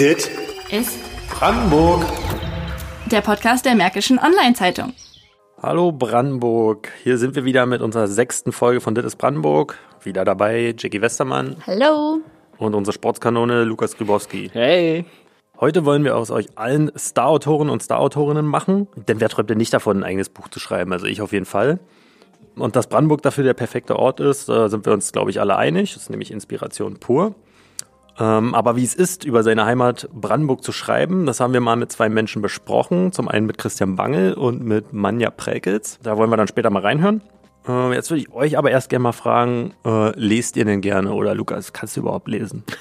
Dit 0.00 0.30
ist 0.70 0.98
Brandenburg. 1.28 2.06
der 3.10 3.20
Podcast 3.20 3.66
der 3.66 3.74
Märkischen 3.74 4.18
Online-Zeitung. 4.18 4.94
Hallo 5.60 5.92
Brandenburg. 5.92 6.88
Hier 7.02 7.18
sind 7.18 7.34
wir 7.34 7.44
wieder 7.44 7.66
mit 7.66 7.82
unserer 7.82 8.08
sechsten 8.08 8.50
Folge 8.50 8.80
von 8.80 8.94
Dit 8.94 9.04
ist 9.04 9.16
Brandenburg. 9.16 9.76
Wieder 10.02 10.24
dabei 10.24 10.74
Jackie 10.78 11.02
Westermann 11.02 11.56
Hallo. 11.66 12.20
und 12.56 12.74
unsere 12.74 12.94
Sportskanone 12.94 13.64
Lukas 13.64 13.94
Grybowski. 13.94 14.48
Hey. 14.54 15.04
Heute 15.60 15.84
wollen 15.84 16.02
wir 16.02 16.16
aus 16.16 16.30
euch 16.30 16.46
allen 16.56 16.90
Starautoren 16.96 17.68
und 17.68 17.82
Starautorinnen 17.82 18.46
machen, 18.46 18.88
denn 18.96 19.20
wer 19.20 19.28
träumt 19.28 19.50
denn 19.50 19.58
nicht 19.58 19.74
davon, 19.74 19.98
ein 19.98 20.04
eigenes 20.04 20.30
Buch 20.30 20.48
zu 20.48 20.60
schreiben? 20.60 20.94
Also 20.94 21.04
ich 21.04 21.20
auf 21.20 21.32
jeden 21.32 21.44
Fall. 21.44 21.78
Und 22.56 22.74
dass 22.74 22.86
Brandenburg 22.86 23.20
dafür 23.20 23.44
der 23.44 23.52
perfekte 23.52 23.96
Ort 23.96 24.18
ist, 24.20 24.48
da 24.48 24.70
sind 24.70 24.86
wir 24.86 24.94
uns, 24.94 25.12
glaube 25.12 25.30
ich, 25.30 25.40
alle 25.40 25.56
einig. 25.56 25.92
Das 25.92 26.04
ist 26.04 26.08
nämlich 26.08 26.30
Inspiration 26.30 26.96
pur. 26.96 27.34
Ähm, 28.18 28.54
aber 28.54 28.76
wie 28.76 28.84
es 28.84 28.94
ist, 28.94 29.24
über 29.24 29.42
seine 29.42 29.64
Heimat 29.64 30.08
Brandenburg 30.12 30.62
zu 30.62 30.72
schreiben, 30.72 31.26
das 31.26 31.40
haben 31.40 31.52
wir 31.52 31.60
mal 31.60 31.76
mit 31.76 31.92
zwei 31.92 32.08
Menschen 32.08 32.42
besprochen. 32.42 33.12
Zum 33.12 33.28
einen 33.28 33.46
mit 33.46 33.58
Christian 33.58 33.96
Bangel 33.96 34.34
und 34.34 34.62
mit 34.62 34.92
Manja 34.92 35.30
Präkels. 35.30 35.98
Da 36.02 36.16
wollen 36.16 36.30
wir 36.30 36.36
dann 36.36 36.48
später 36.48 36.70
mal 36.70 36.82
reinhören. 36.82 37.22
Äh, 37.66 37.94
jetzt 37.94 38.10
würde 38.10 38.22
ich 38.22 38.32
euch 38.32 38.58
aber 38.58 38.70
erst 38.70 38.90
gerne 38.90 39.02
mal 39.04 39.12
fragen, 39.12 39.74
äh, 39.84 40.18
lest 40.18 40.56
ihr 40.56 40.64
denn 40.64 40.80
gerne? 40.80 41.12
Oder 41.12 41.34
Lukas, 41.34 41.72
kannst 41.72 41.96
du 41.96 42.00
überhaupt 42.00 42.28
lesen? 42.28 42.64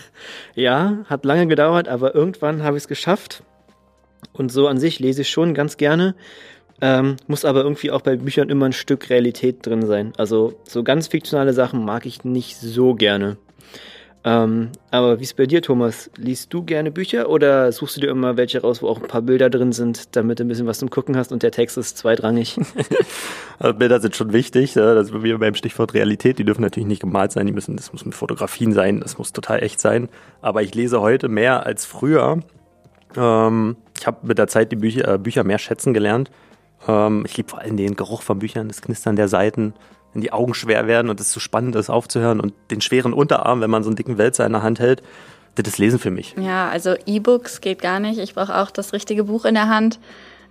Ja, 0.55 0.97
hat 1.05 1.23
lange 1.23 1.47
gedauert, 1.47 1.87
aber 1.87 2.13
irgendwann 2.13 2.63
habe 2.63 2.75
ich 2.75 2.83
es 2.83 2.87
geschafft. 2.87 3.43
Und 4.33 4.51
so 4.51 4.67
an 4.67 4.77
sich 4.77 4.99
lese 4.99 5.21
ich 5.21 5.29
schon 5.29 5.53
ganz 5.53 5.77
gerne. 5.77 6.15
Ähm, 6.81 7.17
muss 7.27 7.45
aber 7.45 7.61
irgendwie 7.61 7.91
auch 7.91 8.01
bei 8.01 8.15
Büchern 8.15 8.49
immer 8.49 8.65
ein 8.65 8.73
Stück 8.73 9.09
Realität 9.09 9.65
drin 9.65 9.85
sein. 9.85 10.13
Also 10.17 10.53
so 10.63 10.83
ganz 10.83 11.07
fiktionale 11.07 11.53
Sachen 11.53 11.83
mag 11.83 12.05
ich 12.05 12.23
nicht 12.23 12.57
so 12.57 12.95
gerne. 12.95 13.37
Ähm, 14.25 14.71
aber 14.91 15.19
wie 15.19 15.23
ist 15.23 15.37
bei 15.37 15.45
dir, 15.45 15.61
Thomas? 15.61 16.11
Liest 16.17 16.53
du 16.53 16.63
gerne 16.63 16.91
Bücher 16.91 17.29
oder 17.29 17.71
suchst 17.71 17.97
du 17.97 18.01
dir 18.01 18.09
immer 18.09 18.35
welche 18.35 18.61
raus, 18.61 18.81
wo 18.81 18.89
auch 18.89 19.01
ein 19.01 19.07
paar 19.07 19.21
Bilder 19.21 19.49
drin 19.49 19.71
sind, 19.71 20.15
damit 20.15 20.39
du 20.39 20.43
ein 20.43 20.49
bisschen 20.49 20.67
was 20.67 20.79
zum 20.79 20.89
Gucken 20.89 21.15
hast 21.15 21.31
und 21.31 21.41
der 21.41 21.51
Text 21.51 21.77
ist 21.77 21.97
zweitrangig? 21.97 22.59
Also 23.61 23.77
Bilder 23.77 23.99
sind 23.99 24.15
schon 24.15 24.31
wichtig, 24.31 24.75
ja, 24.75 24.95
das 24.95 25.07
sind 25.07 25.21
wir 25.21 25.37
beim 25.37 25.53
Stichwort 25.53 25.93
Realität. 25.93 26.39
Die 26.39 26.45
dürfen 26.45 26.61
natürlich 26.61 26.87
nicht 26.87 27.01
gemalt 27.01 27.33
sein, 27.33 27.45
die 27.45 27.51
müssen, 27.51 27.75
das 27.75 27.91
muss 27.91 28.05
mit 28.05 28.15
Fotografien 28.15 28.71
sein, 28.71 29.01
das 29.01 29.17
muss 29.17 29.33
total 29.33 29.61
echt 29.61 29.81
sein. 29.81 30.07
Aber 30.41 30.63
ich 30.63 30.73
lese 30.75 31.01
heute 31.01 31.27
mehr 31.27 31.65
als 31.65 31.85
früher. 31.85 32.39
Ähm, 33.17 33.75
ich 33.99 34.07
habe 34.07 34.25
mit 34.25 34.37
der 34.37 34.47
Zeit 34.47 34.71
die 34.71 34.77
Bücher, 34.77 35.15
äh, 35.15 35.17
Bücher 35.17 35.43
mehr 35.43 35.57
schätzen 35.57 35.93
gelernt. 35.93 36.31
Ähm, 36.87 37.23
ich 37.25 37.35
liebe 37.35 37.49
vor 37.49 37.59
allem 37.59 37.75
den 37.75 37.97
Geruch 37.97 38.21
von 38.21 38.39
Büchern, 38.39 38.69
das 38.69 38.81
Knistern 38.81 39.17
der 39.17 39.27
Seiten, 39.27 39.73
wenn 40.13 40.21
die 40.21 40.33
Augen 40.33 40.53
schwer 40.53 40.87
werden 40.87 41.09
und 41.09 41.19
es 41.19 41.31
so 41.31 41.39
spannend 41.39 41.75
ist 41.75 41.89
aufzuhören 41.89 42.39
und 42.39 42.53
den 42.71 42.81
schweren 42.81 43.13
Unterarm, 43.13 43.61
wenn 43.61 43.69
man 43.69 43.83
so 43.83 43.89
einen 43.89 43.95
dicken 43.95 44.17
Wälzer 44.17 44.45
in 44.45 44.53
der 44.53 44.63
Hand 44.63 44.79
hält. 44.79 45.03
Das 45.55 45.67
ist 45.67 45.77
Lesen 45.77 45.99
für 45.99 46.11
mich. 46.11 46.35
Ja, 46.37 46.69
also 46.69 46.95
E-Books 47.05 47.61
geht 47.61 47.81
gar 47.81 47.99
nicht. 47.99 48.19
Ich 48.19 48.33
brauche 48.33 48.57
auch 48.57 48.71
das 48.71 48.93
richtige 48.93 49.25
Buch 49.25 49.45
in 49.45 49.55
der 49.55 49.67
Hand. 49.67 49.99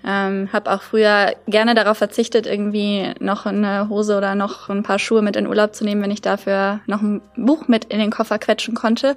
Ähm, 0.06 0.48
habe 0.52 0.70
auch 0.70 0.82
früher 0.82 1.34
gerne 1.48 1.74
darauf 1.74 1.98
verzichtet, 1.98 2.46
irgendwie 2.46 3.14
noch 3.18 3.46
eine 3.46 3.88
Hose 3.88 4.16
oder 4.16 4.36
noch 4.36 4.68
ein 4.68 4.84
paar 4.84 4.98
Schuhe 4.98 5.22
mit 5.22 5.34
in 5.34 5.48
Urlaub 5.48 5.74
zu 5.74 5.84
nehmen, 5.84 6.02
wenn 6.02 6.10
ich 6.12 6.22
dafür 6.22 6.80
noch 6.86 7.02
ein 7.02 7.20
Buch 7.36 7.66
mit 7.66 7.86
in 7.86 7.98
den 7.98 8.12
Koffer 8.12 8.38
quetschen 8.38 8.74
konnte. 8.74 9.16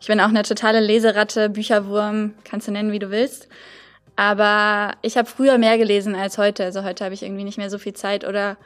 Ich 0.00 0.06
bin 0.06 0.20
auch 0.20 0.28
eine 0.28 0.42
totale 0.42 0.80
Leseratte, 0.80 1.50
Bücherwurm, 1.50 2.32
kannst 2.44 2.66
du 2.66 2.72
nennen, 2.72 2.92
wie 2.92 2.98
du 2.98 3.10
willst. 3.10 3.48
Aber 4.16 4.92
ich 5.02 5.16
habe 5.16 5.28
früher 5.28 5.58
mehr 5.58 5.76
gelesen 5.76 6.14
als 6.14 6.38
heute. 6.38 6.64
Also 6.64 6.82
heute 6.82 7.04
habe 7.04 7.14
ich 7.14 7.22
irgendwie 7.22 7.44
nicht 7.44 7.58
mehr 7.58 7.70
so 7.70 7.78
viel 7.78 7.94
Zeit 7.94 8.26
oder 8.26 8.56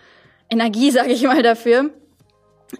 Energie, 0.50 0.90
sage 0.92 1.12
ich 1.12 1.22
mal, 1.22 1.42
dafür. 1.42 1.90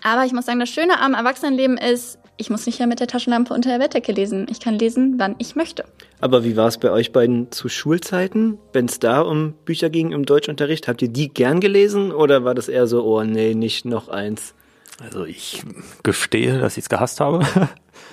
Aber 0.02 0.24
ich 0.24 0.32
muss 0.32 0.46
sagen, 0.46 0.60
das 0.60 0.68
Schöne 0.68 1.00
am 1.00 1.14
Erwachsenenleben 1.14 1.78
ist, 1.78 2.18
ich 2.36 2.50
muss 2.50 2.66
nicht 2.66 2.78
mehr 2.78 2.88
mit 2.88 3.00
der 3.00 3.06
Taschenlampe 3.06 3.54
unter 3.54 3.70
der 3.70 3.78
Bettdecke 3.78 4.12
lesen. 4.12 4.46
Ich 4.50 4.60
kann 4.60 4.78
lesen, 4.78 5.14
wann 5.18 5.36
ich 5.38 5.56
möchte. 5.56 5.84
aber 6.20 6.44
wie 6.44 6.56
war 6.56 6.68
es 6.68 6.78
bei 6.78 6.90
euch 6.90 7.12
beiden 7.12 7.50
zu 7.50 7.68
Schulzeiten, 7.68 8.58
wenn 8.72 8.86
es 8.86 8.98
da 8.98 9.20
um 9.22 9.54
Bücher 9.64 9.90
ging 9.90 10.12
im 10.12 10.26
Deutschunterricht? 10.26 10.88
Habt 10.88 11.02
ihr 11.02 11.08
die 11.08 11.32
gern 11.32 11.60
gelesen 11.60 12.12
oder 12.12 12.44
war 12.44 12.54
das 12.54 12.68
eher 12.68 12.86
so, 12.86 13.04
oh 13.04 13.22
nee, 13.22 13.54
nicht 13.54 13.84
noch 13.84 14.08
eins? 14.08 14.54
Also 15.02 15.24
ich 15.24 15.62
gestehe, 16.02 16.58
dass 16.58 16.76
ich 16.76 16.84
es 16.84 16.88
gehasst 16.88 17.20
habe. 17.20 17.46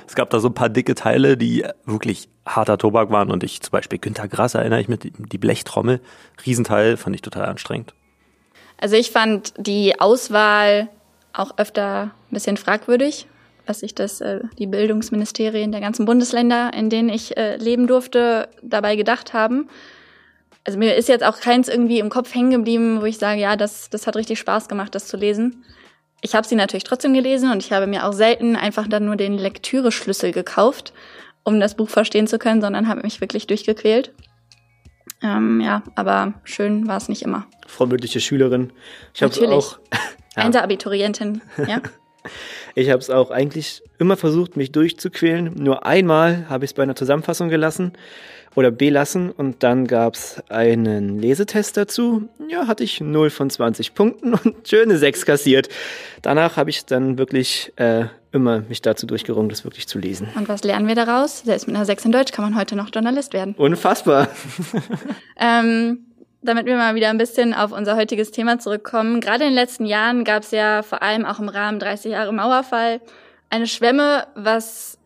Es 0.06 0.16
gab 0.16 0.30
da 0.30 0.40
so 0.40 0.50
ein 0.50 0.54
paar 0.54 0.70
dicke 0.70 0.96
Teile, 0.96 1.38
die 1.38 1.66
wirklich 1.86 2.30
harter 2.46 2.78
Tobak 2.78 3.10
waren 3.10 3.32
und 3.32 3.44
ich 3.44 3.62
zum 3.62 3.72
Beispiel 3.72 4.00
Günter 4.00 4.28
Grass 4.28 4.54
erinnere 4.54 4.82
ich 4.82 4.90
mit 4.90 5.12
die 5.18 5.38
Blechtrommel, 5.38 6.02
Riesenteil, 6.46 6.98
fand 6.98 7.16
ich 7.16 7.22
total 7.22 7.46
anstrengend. 7.46 7.94
Also 8.84 8.98
ich 8.98 9.12
fand 9.12 9.54
die 9.56 9.98
Auswahl 10.02 10.90
auch 11.32 11.58
öfter 11.58 12.12
ein 12.30 12.34
bisschen 12.34 12.58
fragwürdig, 12.58 13.28
was 13.66 13.80
sich 13.80 13.96
das, 13.96 14.20
äh, 14.20 14.42
die 14.60 14.68
Bildungsministerien 14.68 15.72
der 15.72 15.80
ganzen 15.80 16.06
Bundesländer, 16.06 16.74
in 16.74 16.90
denen 16.90 17.08
ich 17.08 17.38
äh, 17.38 17.56
leben 17.56 17.88
durfte, 17.88 18.50
dabei 18.62 18.98
gedacht 18.98 19.32
haben. 19.32 19.70
Also 20.66 20.78
mir 20.78 20.96
ist 20.96 21.08
jetzt 21.08 21.24
auch 21.24 21.40
keins 21.40 21.70
irgendwie 21.70 22.00
im 22.00 22.10
Kopf 22.10 22.36
hängen 22.36 22.52
geblieben, 22.52 23.00
wo 23.00 23.06
ich 23.06 23.20
sage, 23.20 23.40
ja, 23.40 23.56
das, 23.56 23.90
das 23.90 24.06
hat 24.06 24.18
richtig 24.18 24.38
Spaß 24.38 24.68
gemacht, 24.68 24.94
das 24.96 25.08
zu 25.08 25.16
lesen. 25.16 25.64
Ich 26.20 26.36
habe 26.36 26.46
sie 26.46 26.56
natürlich 26.56 26.84
trotzdem 26.84 27.14
gelesen 27.14 27.54
und 27.54 27.64
ich 27.64 27.72
habe 27.72 27.88
mir 27.88 28.06
auch 28.06 28.14
selten 28.14 28.58
einfach 28.58 28.90
dann 28.90 29.06
nur 29.06 29.16
den 29.16 29.38
Lektüreschlüssel 29.38 30.34
gekauft, 30.34 30.92
um 31.46 31.62
das 31.62 31.76
Buch 31.76 31.90
verstehen 31.90 32.28
zu 32.28 32.38
können, 32.38 32.60
sondern 32.60 32.90
habe 32.90 33.04
mich 33.04 33.22
wirklich 33.22 33.48
durchgequält. 33.48 34.12
Ähm, 35.22 35.62
ja, 35.62 35.84
aber 35.96 36.34
schön 36.44 36.88
war 36.88 36.98
es 36.98 37.10
nicht 37.10 37.22
immer. 37.22 37.46
Vorbildliche 37.68 38.20
Schülerin. 38.20 38.72
Ich 39.14 39.24
habe 39.24 39.34
Natürlich. 39.34 39.54
auch 39.54 39.80
Ja. 40.36 40.44
Einser-Abiturientin, 40.44 41.42
ja. 41.68 41.80
Ich 42.74 42.90
habe 42.90 43.00
es 43.00 43.10
auch 43.10 43.30
eigentlich 43.30 43.84
immer 44.00 44.18
versucht, 44.18 44.58
mich 44.58 44.72
durchzuquälen. 44.72 45.54
Nur 45.56 45.86
einmal 45.86 46.50
habe 46.50 46.66
ich 46.66 46.72
es 46.72 46.74
bei 46.74 46.82
einer 46.82 46.96
Zusammenfassung 46.96 47.50
gelassen 47.50 47.94
oder 48.56 48.72
belassen 48.72 49.30
und 49.30 49.62
dann 49.62 49.86
gab 49.86 50.16
es 50.16 50.42
einen 50.50 51.20
Lesetest 51.20 51.78
dazu. 51.78 52.30
Ja, 52.50 52.66
hatte 52.66 52.84
ich 52.84 53.02
0 53.02 53.30
von 53.30 53.50
20 53.50 53.94
Punkten 53.94 54.34
und 54.44 54.68
schöne 54.68 54.98
6 54.98 55.26
kassiert. 55.26 55.70
Danach 56.22 56.58
habe 56.58 56.70
ich 56.70 56.86
dann 56.86 57.18
wirklich 57.18 57.74
äh, 57.76 58.06
immer 58.34 58.62
mich 58.62 58.82
dazu 58.82 59.06
durchgerungen, 59.06 59.50
das 59.50 59.64
wirklich 59.64 59.88
zu 59.88 60.00
lesen. 60.00 60.28
Und 60.36 60.50
was 60.50 60.64
lernen 60.64 60.88
wir 60.88 60.96
daraus? 60.96 61.42
Selbst 61.42 61.68
mit 61.68 61.76
einer 61.76 61.86
6 61.86 62.06
in 62.06 62.12
Deutsch 62.12 62.32
kann 62.32 62.44
man 62.44 62.60
heute 62.60 62.76
noch 62.76 62.90
Journalist 62.94 63.34
werden. 63.34 63.56
Unfassbar. 63.58 64.28
Ähm, 65.36 66.06
damit 66.42 66.66
wir 66.68 66.78
mal 66.78 66.96
wieder 66.96 67.10
ein 67.10 67.18
bisschen 67.18 67.54
auf 67.54 67.72
unser 67.72 67.96
heutiges 67.96 68.32
Thema 68.32 68.60
zurückkommen. 68.60 69.20
Gerade 69.20 69.44
in 69.44 69.50
den 69.50 69.56
letzten 69.56 69.86
Jahren 69.86 70.24
gab 70.24 70.44
es 70.44 70.52
ja 70.52 70.84
vor 70.84 71.02
allem 71.02 71.26
auch 71.26 71.40
im 71.40 71.50
Rahmen 71.50 71.80
30 71.80 72.12
Jahre 72.12 72.32
Mauerfall 72.32 73.02
eine 73.50 73.68
Schwemme, 73.68 74.28
was 74.36 74.98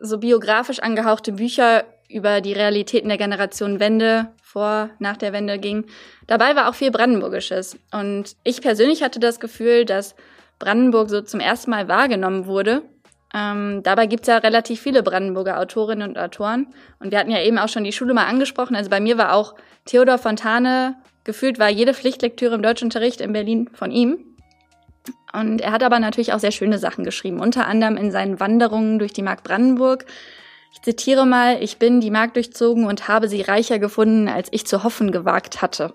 so 0.00 0.18
biografisch 0.18 0.80
angehauchte 0.80 1.32
Bücher 1.32 1.84
über 2.08 2.40
die 2.40 2.52
Realitäten 2.52 3.08
der 3.08 3.18
Generation 3.18 3.80
Wende 3.80 4.28
vor, 4.42 4.90
nach 4.98 5.16
der 5.16 5.32
Wende 5.32 5.58
ging. 5.58 5.84
Dabei 6.26 6.56
war 6.56 6.68
auch 6.68 6.74
viel 6.74 6.90
Brandenburgisches. 6.90 7.78
Und 7.92 8.36
ich 8.42 8.60
persönlich 8.60 9.02
hatte 9.02 9.20
das 9.20 9.40
Gefühl, 9.40 9.84
dass 9.84 10.14
Brandenburg 10.58 11.10
so 11.10 11.20
zum 11.20 11.40
ersten 11.40 11.70
Mal 11.70 11.88
wahrgenommen 11.88 12.46
wurde. 12.46 12.82
Ähm, 13.34 13.82
dabei 13.82 14.06
gibt's 14.06 14.28
ja 14.28 14.38
relativ 14.38 14.80
viele 14.80 15.02
Brandenburger 15.02 15.58
Autorinnen 15.60 16.08
und 16.08 16.18
Autoren. 16.18 16.68
Und 17.00 17.10
wir 17.10 17.18
hatten 17.18 17.30
ja 17.30 17.42
eben 17.42 17.58
auch 17.58 17.68
schon 17.68 17.84
die 17.84 17.92
Schule 17.92 18.14
mal 18.14 18.26
angesprochen. 18.26 18.76
Also 18.76 18.88
bei 18.88 19.00
mir 19.00 19.18
war 19.18 19.34
auch 19.34 19.54
Theodor 19.84 20.18
Fontane, 20.18 20.96
gefühlt 21.24 21.58
war 21.58 21.68
jede 21.68 21.92
Pflichtlektüre 21.92 22.54
im 22.54 22.62
Deutschunterricht 22.62 23.20
in 23.20 23.32
Berlin 23.32 23.68
von 23.72 23.90
ihm. 23.90 24.18
Und 25.32 25.60
er 25.60 25.72
hat 25.72 25.82
aber 25.82 25.98
natürlich 26.00 26.32
auch 26.32 26.38
sehr 26.38 26.50
schöne 26.52 26.78
Sachen 26.78 27.04
geschrieben, 27.04 27.40
unter 27.40 27.66
anderem 27.66 27.96
in 27.96 28.10
seinen 28.10 28.40
Wanderungen 28.40 28.98
durch 28.98 29.12
die 29.12 29.22
Mark 29.22 29.42
Brandenburg. 29.42 30.06
Ich 30.72 30.82
zitiere 30.82 31.26
mal, 31.26 31.62
ich 31.62 31.78
bin 31.78 32.00
die 32.00 32.10
Mark 32.10 32.34
durchzogen 32.34 32.86
und 32.86 33.08
habe 33.08 33.28
sie 33.28 33.42
reicher 33.42 33.78
gefunden, 33.78 34.28
als 34.28 34.48
ich 34.50 34.66
zu 34.66 34.82
hoffen 34.82 35.12
gewagt 35.12 35.62
hatte. 35.62 35.94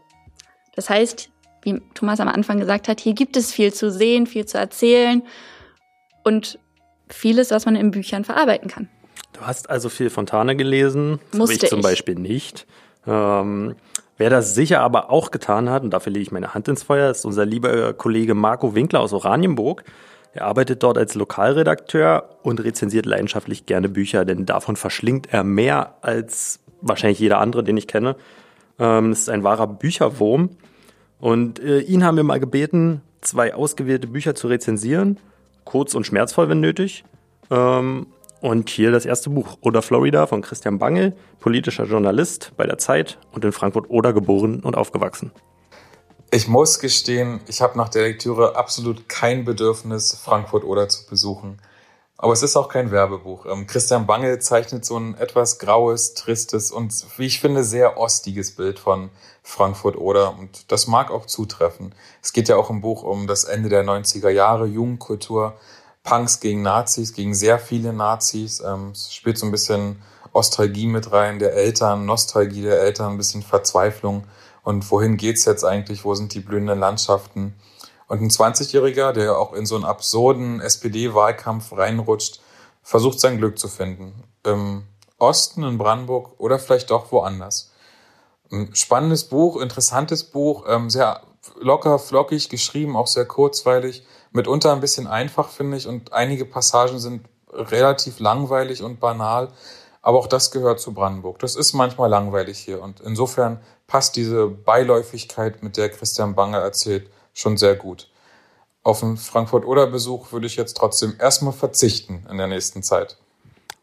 Das 0.75 0.89
heißt, 0.89 1.29
wie 1.61 1.81
Thomas 1.93 2.19
am 2.19 2.27
Anfang 2.27 2.59
gesagt 2.59 2.87
hat, 2.87 2.99
hier 2.99 3.13
gibt 3.13 3.37
es 3.37 3.51
viel 3.51 3.73
zu 3.73 3.91
sehen, 3.91 4.27
viel 4.27 4.45
zu 4.45 4.57
erzählen 4.57 5.23
und 6.23 6.59
vieles, 7.09 7.51
was 7.51 7.65
man 7.65 7.75
in 7.75 7.91
Büchern 7.91 8.23
verarbeiten 8.23 8.69
kann. 8.69 8.89
Du 9.33 9.41
hast 9.41 9.69
also 9.69 9.89
viel 9.89 10.09
Fontane 10.09 10.55
gelesen, 10.55 11.19
das 11.31 11.39
Musste 11.39 11.65
ich 11.65 11.69
zum 11.69 11.79
ich. 11.79 11.83
Beispiel 11.83 12.15
nicht. 12.15 12.65
Ähm, 13.07 13.75
wer 14.17 14.29
das 14.29 14.55
sicher 14.55 14.81
aber 14.81 15.09
auch 15.09 15.31
getan 15.31 15.69
hat, 15.69 15.83
und 15.83 15.91
dafür 15.91 16.11
lege 16.11 16.23
ich 16.23 16.31
meine 16.31 16.53
Hand 16.53 16.67
ins 16.67 16.83
Feuer, 16.83 17.09
ist 17.09 17.25
unser 17.25 17.45
lieber 17.45 17.93
Kollege 17.93 18.33
Marco 18.33 18.75
Winkler 18.75 18.99
aus 18.99 19.13
Oranienburg. 19.13 19.83
Er 20.33 20.45
arbeitet 20.45 20.83
dort 20.83 20.97
als 20.97 21.15
Lokalredakteur 21.15 22.37
und 22.43 22.63
rezensiert 22.63 23.05
leidenschaftlich 23.05 23.65
gerne 23.65 23.89
Bücher, 23.89 24.23
denn 24.23 24.45
davon 24.45 24.75
verschlingt 24.75 25.27
er 25.31 25.43
mehr 25.43 25.95
als 26.01 26.59
wahrscheinlich 26.81 27.19
jeder 27.19 27.39
andere, 27.39 27.63
den 27.63 27.77
ich 27.77 27.87
kenne. 27.87 28.15
Ähm, 28.79 29.11
es 29.11 29.21
ist 29.21 29.29
ein 29.29 29.43
wahrer 29.43 29.67
Bücherwurm. 29.67 30.51
Und 31.21 31.59
äh, 31.59 31.79
ihn 31.81 32.03
haben 32.03 32.17
wir 32.17 32.23
mal 32.23 32.39
gebeten, 32.39 33.01
zwei 33.21 33.53
ausgewählte 33.53 34.07
Bücher 34.07 34.35
zu 34.35 34.47
rezensieren, 34.47 35.19
kurz 35.63 35.93
und 35.93 36.05
schmerzvoll, 36.05 36.49
wenn 36.49 36.59
nötig. 36.59 37.05
Ähm, 37.49 38.07
und 38.41 38.69
hier 38.69 38.91
das 38.91 39.05
erste 39.05 39.29
Buch, 39.29 39.59
Oder 39.61 39.83
Florida 39.83 40.25
von 40.25 40.41
Christian 40.41 40.79
Bangel, 40.79 41.15
politischer 41.39 41.85
Journalist 41.85 42.53
bei 42.57 42.65
der 42.65 42.79
Zeit 42.79 43.19
und 43.31 43.45
in 43.45 43.51
Frankfurt-Oder 43.51 44.13
geboren 44.13 44.61
und 44.61 44.75
aufgewachsen. 44.75 45.31
Ich 46.31 46.47
muss 46.47 46.79
gestehen, 46.79 47.41
ich 47.47 47.61
habe 47.61 47.77
nach 47.77 47.89
der 47.89 48.01
Lektüre 48.03 48.55
absolut 48.55 49.07
kein 49.07 49.45
Bedürfnis, 49.45 50.19
Frankfurt 50.23 50.63
oder 50.63 50.89
zu 50.89 51.05
besuchen. 51.07 51.59
Aber 52.21 52.33
es 52.33 52.43
ist 52.43 52.55
auch 52.55 52.69
kein 52.69 52.91
Werbebuch. 52.91 53.47
Ähm, 53.47 53.65
Christian 53.65 54.05
Bange 54.05 54.37
zeichnet 54.37 54.85
so 54.85 54.95
ein 54.95 55.15
etwas 55.15 55.57
graues, 55.57 56.13
tristes 56.13 56.71
und, 56.71 56.93
wie 57.17 57.25
ich 57.25 57.39
finde, 57.39 57.63
sehr 57.63 57.97
ostiges 57.97 58.55
Bild 58.55 58.77
von 58.77 59.09
Frankfurt 59.41 59.97
oder 59.97 60.37
und 60.37 60.71
das 60.71 60.85
mag 60.85 61.09
auch 61.09 61.25
zutreffen. 61.25 61.95
Es 62.21 62.31
geht 62.31 62.47
ja 62.47 62.57
auch 62.57 62.69
im 62.69 62.81
Buch 62.81 63.01
um 63.01 63.25
das 63.25 63.43
Ende 63.43 63.69
der 63.69 63.83
90er 63.83 64.29
Jahre, 64.29 64.67
Jugendkultur, 64.67 65.55
Punks 66.03 66.39
gegen 66.39 66.61
Nazis, 66.61 67.13
gegen 67.13 67.33
sehr 67.33 67.57
viele 67.57 67.91
Nazis. 67.91 68.59
Ähm, 68.59 68.91
es 68.91 69.11
spielt 69.11 69.39
so 69.39 69.47
ein 69.47 69.51
bisschen 69.51 69.99
Ostalgie 70.31 70.85
mit 70.85 71.11
rein 71.11 71.39
der 71.39 71.53
Eltern, 71.53 72.05
Nostalgie 72.05 72.61
der 72.61 72.81
Eltern, 72.81 73.13
ein 73.13 73.17
bisschen 73.17 73.41
Verzweiflung. 73.41 74.25
Und 74.61 74.91
wohin 74.91 75.17
geht's 75.17 75.45
jetzt 75.45 75.63
eigentlich? 75.63 76.05
Wo 76.05 76.13
sind 76.13 76.35
die 76.35 76.39
blühenden 76.39 76.77
Landschaften? 76.77 77.55
Und 78.11 78.21
ein 78.21 78.29
20-Jähriger, 78.29 79.13
der 79.13 79.37
auch 79.37 79.53
in 79.53 79.65
so 79.65 79.75
einen 79.75 79.85
absurden 79.85 80.59
SPD-Wahlkampf 80.59 81.71
reinrutscht, 81.71 82.41
versucht 82.83 83.21
sein 83.21 83.37
Glück 83.37 83.57
zu 83.57 83.69
finden. 83.69 84.25
Im 84.43 84.83
Osten, 85.17 85.63
in 85.63 85.77
Brandenburg 85.77 86.31
oder 86.37 86.59
vielleicht 86.59 86.91
doch 86.91 87.13
woanders. 87.13 87.71
Ein 88.51 88.75
spannendes 88.75 89.23
Buch, 89.23 89.61
interessantes 89.61 90.25
Buch, 90.25 90.65
ähm, 90.67 90.89
sehr 90.89 91.21
locker, 91.61 91.99
flockig 91.99 92.49
geschrieben, 92.49 92.97
auch 92.97 93.07
sehr 93.07 93.23
kurzweilig, 93.23 94.05
mitunter 94.33 94.73
ein 94.73 94.81
bisschen 94.81 95.07
einfach, 95.07 95.47
finde 95.47 95.77
ich, 95.77 95.87
und 95.87 96.11
einige 96.11 96.43
Passagen 96.43 96.99
sind 96.99 97.25
relativ 97.53 98.19
langweilig 98.19 98.83
und 98.83 98.99
banal. 98.99 99.53
Aber 100.01 100.19
auch 100.19 100.27
das 100.27 100.51
gehört 100.51 100.81
zu 100.81 100.93
Brandenburg. 100.93 101.39
Das 101.39 101.55
ist 101.55 101.71
manchmal 101.71 102.09
langweilig 102.09 102.59
hier. 102.59 102.81
Und 102.81 102.99
insofern 102.99 103.61
passt 103.87 104.17
diese 104.17 104.47
Beiläufigkeit, 104.47 105.63
mit 105.63 105.77
der 105.77 105.87
Christian 105.87 106.35
Bange 106.35 106.57
erzählt, 106.57 107.09
schon 107.33 107.57
sehr 107.57 107.75
gut. 107.75 108.09
Auf 108.83 109.03
einen 109.03 109.17
Frankfurt-Oder-Besuch 109.17 110.31
würde 110.31 110.47
ich 110.47 110.55
jetzt 110.55 110.75
trotzdem 110.75 111.13
erstmal 111.19 111.53
verzichten 111.53 112.25
in 112.29 112.37
der 112.37 112.47
nächsten 112.47 112.81
Zeit. 112.81 113.17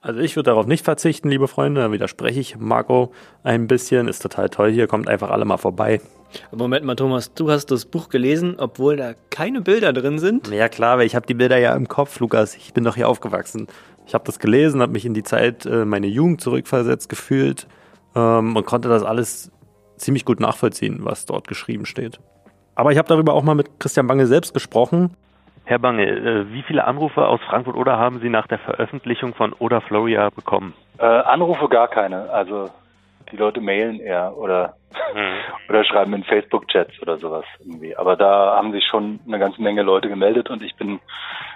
Also 0.00 0.20
ich 0.20 0.36
würde 0.36 0.50
darauf 0.50 0.66
nicht 0.66 0.84
verzichten, 0.84 1.28
liebe 1.28 1.48
Freunde. 1.48 1.80
Da 1.80 1.92
widerspreche 1.92 2.40
ich 2.40 2.56
Marco 2.56 3.12
ein 3.42 3.66
bisschen. 3.66 4.08
Ist 4.08 4.22
total 4.22 4.48
toll 4.48 4.70
hier. 4.72 4.86
Kommt 4.86 5.08
einfach 5.08 5.30
alle 5.30 5.44
mal 5.44 5.56
vorbei. 5.56 6.00
Moment 6.52 6.84
mal, 6.84 6.94
Thomas, 6.94 7.34
du 7.34 7.50
hast 7.50 7.70
das 7.70 7.84
Buch 7.84 8.08
gelesen, 8.08 8.56
obwohl 8.58 8.96
da 8.96 9.14
keine 9.30 9.60
Bilder 9.60 9.92
drin 9.92 10.18
sind? 10.18 10.48
Ja 10.48 10.68
klar, 10.68 10.98
weil 10.98 11.06
ich 11.06 11.14
habe 11.14 11.26
die 11.26 11.34
Bilder 11.34 11.58
ja 11.58 11.74
im 11.74 11.88
Kopf, 11.88 12.20
Lukas. 12.20 12.54
Ich 12.54 12.72
bin 12.74 12.84
doch 12.84 12.96
hier 12.96 13.08
aufgewachsen. 13.08 13.66
Ich 14.06 14.14
habe 14.14 14.24
das 14.24 14.38
gelesen, 14.38 14.80
habe 14.80 14.92
mich 14.92 15.04
in 15.04 15.14
die 15.14 15.22
Zeit 15.22 15.66
äh, 15.66 15.84
meine 15.84 16.06
Jugend 16.06 16.40
zurückversetzt 16.40 17.08
gefühlt 17.08 17.66
ähm, 18.14 18.56
und 18.56 18.66
konnte 18.66 18.88
das 18.88 19.02
alles 19.02 19.50
ziemlich 19.96 20.24
gut 20.24 20.40
nachvollziehen, 20.40 21.00
was 21.00 21.26
dort 21.26 21.48
geschrieben 21.48 21.86
steht. 21.86 22.20
Aber 22.78 22.92
ich 22.92 22.98
habe 22.98 23.08
darüber 23.08 23.34
auch 23.34 23.42
mal 23.42 23.56
mit 23.56 23.80
Christian 23.80 24.06
Bange 24.06 24.28
selbst 24.28 24.54
gesprochen. 24.54 25.16
Herr 25.64 25.80
Bange, 25.80 26.06
äh, 26.06 26.52
wie 26.52 26.62
viele 26.62 26.84
Anrufe 26.84 27.26
aus 27.26 27.40
Frankfurt 27.40 27.74
oder 27.74 27.98
haben 27.98 28.20
Sie 28.20 28.28
nach 28.28 28.46
der 28.46 28.60
Veröffentlichung 28.60 29.34
von 29.34 29.52
Oder 29.52 29.80
Floria 29.80 30.30
bekommen? 30.30 30.74
Äh, 30.98 31.04
Anrufe 31.04 31.68
gar 31.68 31.88
keine. 31.88 32.30
Also 32.30 32.70
die 33.32 33.36
Leute 33.36 33.60
mailen 33.60 33.98
eher 33.98 34.32
oder 34.38 34.74
mhm. 35.12 35.38
oder 35.68 35.82
schreiben 35.82 36.14
in 36.14 36.22
Facebook-Chats 36.22 37.02
oder 37.02 37.18
sowas 37.18 37.44
irgendwie. 37.58 37.96
Aber 37.96 38.14
da 38.14 38.54
haben 38.56 38.70
sich 38.70 38.84
schon 38.86 39.18
eine 39.26 39.40
ganze 39.40 39.60
Menge 39.60 39.82
Leute 39.82 40.08
gemeldet 40.08 40.48
und 40.48 40.62
ich 40.62 40.76
bin, 40.76 41.00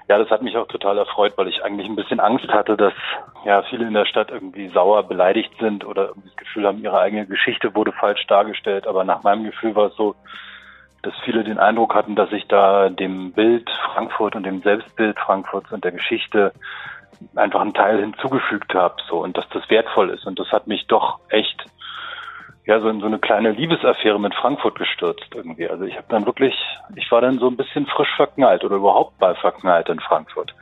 ja, 0.09 0.19
das 0.19 0.29
hat 0.29 0.43
mich 0.43 0.57
auch 0.57 0.67
total 0.67 0.99
erfreut, 0.99 1.35
weil 1.37 1.47
ich 1.47 1.63
eigentlich 1.63 1.89
ein 1.89 1.95
bisschen 1.95 2.19
Angst 2.19 2.49
hatte, 2.49 2.77
dass 2.77 2.95
ja 3.45 3.63
viele 3.71 3.87
in 3.87 3.95
der 3.95 4.07
Stadt 4.07 4.33
irgendwie 4.33 4.71
sauer 4.71 5.05
beleidigt 5.05 5.53
sind 5.61 5.85
oder 5.85 6.09
irgendwie 6.09 6.31
das 6.31 6.37
Gefühl 6.37 6.67
haben, 6.67 6.83
ihre 6.83 6.99
eigene 6.99 7.27
Geschichte 7.27 7.77
wurde 7.77 7.93
falsch 7.93 8.27
dargestellt. 8.27 8.89
Aber 8.89 9.05
nach 9.05 9.23
meinem 9.23 9.45
Gefühl 9.45 9.77
war 9.77 9.87
es 9.87 9.95
so, 9.95 10.17
dass 11.03 11.15
viele 11.25 11.45
den 11.45 11.59
Eindruck 11.59 11.95
hatten, 11.95 12.15
dass 12.15 12.33
ich 12.33 12.47
da 12.49 12.89
dem 12.89 13.33
Bild 13.33 13.69
Frankfurt 13.93 14.37
und 14.37 14.45
dem 14.45 14.63
Selbstbild 14.63 15.19
Frankfurts 15.19 15.73
und 15.73 15.85
der 15.85 15.93
Geschichte 15.93 16.53
einfach 17.37 17.61
einen 17.61 17.75
Teil 17.75 18.01
hinzugefügt 18.01 18.75
habe, 18.75 18.97
so 19.09 19.23
und 19.23 19.37
dass 19.37 19.49
das 19.51 19.69
wertvoll 19.69 20.11
ist 20.11 20.27
und 20.27 20.39
das 20.39 20.51
hat 20.51 20.67
mich 20.67 20.87
doch 20.87 21.21
echt 21.29 21.67
ja 22.65 22.81
so 22.81 22.89
in 22.89 23.01
so 23.01 23.07
eine 23.07 23.19
kleine 23.19 23.51
Liebesaffäre 23.51 24.21
mit 24.21 24.35
Frankfurt 24.35 24.79
gestürzt 24.79 25.27
irgendwie. 25.35 25.69
Also 25.69 25.85
ich 25.85 25.97
habe 25.97 26.07
dann 26.09 26.27
wirklich, 26.27 26.55
ich 26.95 27.11
war 27.11 27.21
dann 27.21 27.39
so 27.39 27.49
ein 27.49 27.57
bisschen 27.57 27.87
frisch 27.87 28.15
verknallt 28.17 28.65
oder 28.65 28.77
überhaupt 28.77 29.21
mal 29.21 29.35
verknallt 29.35 29.89
in 29.89 30.01
Frankfurt. 30.01 30.55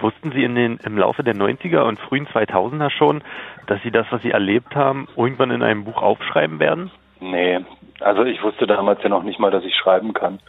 Wussten 0.00 0.30
Sie 0.30 0.44
in 0.44 0.54
den, 0.54 0.78
im 0.84 0.96
Laufe 0.96 1.24
der 1.24 1.34
90er 1.34 1.80
und 1.80 1.98
frühen 1.98 2.28
2000er 2.28 2.90
schon, 2.90 3.22
dass 3.66 3.82
Sie 3.82 3.90
das, 3.90 4.06
was 4.10 4.22
Sie 4.22 4.30
erlebt 4.30 4.76
haben, 4.76 5.08
irgendwann 5.16 5.50
in 5.50 5.62
einem 5.62 5.84
Buch 5.84 6.00
aufschreiben 6.00 6.60
werden? 6.60 6.92
Nee, 7.20 7.58
also 8.00 8.24
ich 8.24 8.42
wusste 8.42 8.66
damals 8.66 9.02
ja 9.02 9.08
noch 9.08 9.22
nicht 9.22 9.38
mal, 9.38 9.50
dass 9.50 9.64
ich 9.64 9.74
schreiben 9.74 10.12
kann. 10.12 10.40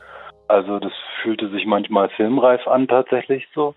Also 0.47 0.79
das 0.79 0.93
fühlte 1.21 1.49
sich 1.49 1.65
manchmal 1.65 2.09
filmreif 2.09 2.67
an 2.67 2.87
tatsächlich 2.87 3.47
so. 3.53 3.75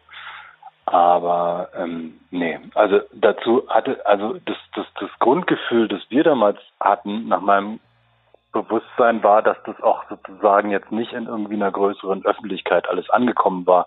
Aber 0.86 1.68
ähm, 1.76 2.20
nee, 2.30 2.58
also 2.74 3.00
dazu 3.12 3.64
hatte, 3.68 4.04
also 4.04 4.38
das, 4.44 4.56
das, 4.74 4.86
das 4.98 5.10
Grundgefühl, 5.20 5.88
das 5.88 6.00
wir 6.08 6.24
damals 6.24 6.58
hatten, 6.80 7.28
nach 7.28 7.40
meinem 7.40 7.78
Bewusstsein 8.52 9.22
war, 9.22 9.42
dass 9.42 9.56
das 9.64 9.80
auch 9.82 10.04
sozusagen 10.08 10.70
jetzt 10.70 10.92
nicht 10.92 11.12
in 11.12 11.26
irgendwie 11.26 11.54
einer 11.54 11.70
größeren 11.70 12.24
Öffentlichkeit 12.24 12.88
alles 12.88 13.08
angekommen 13.10 13.66
war 13.66 13.86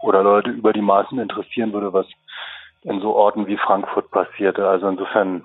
oder 0.00 0.22
Leute 0.22 0.50
über 0.50 0.72
die 0.72 0.80
Maßen 0.80 1.18
interessieren 1.18 1.72
würde, 1.72 1.92
was 1.92 2.06
in 2.82 3.00
so 3.00 3.14
Orten 3.14 3.46
wie 3.46 3.58
Frankfurt 3.58 4.10
passierte. 4.10 4.66
Also 4.68 4.88
insofern, 4.88 5.42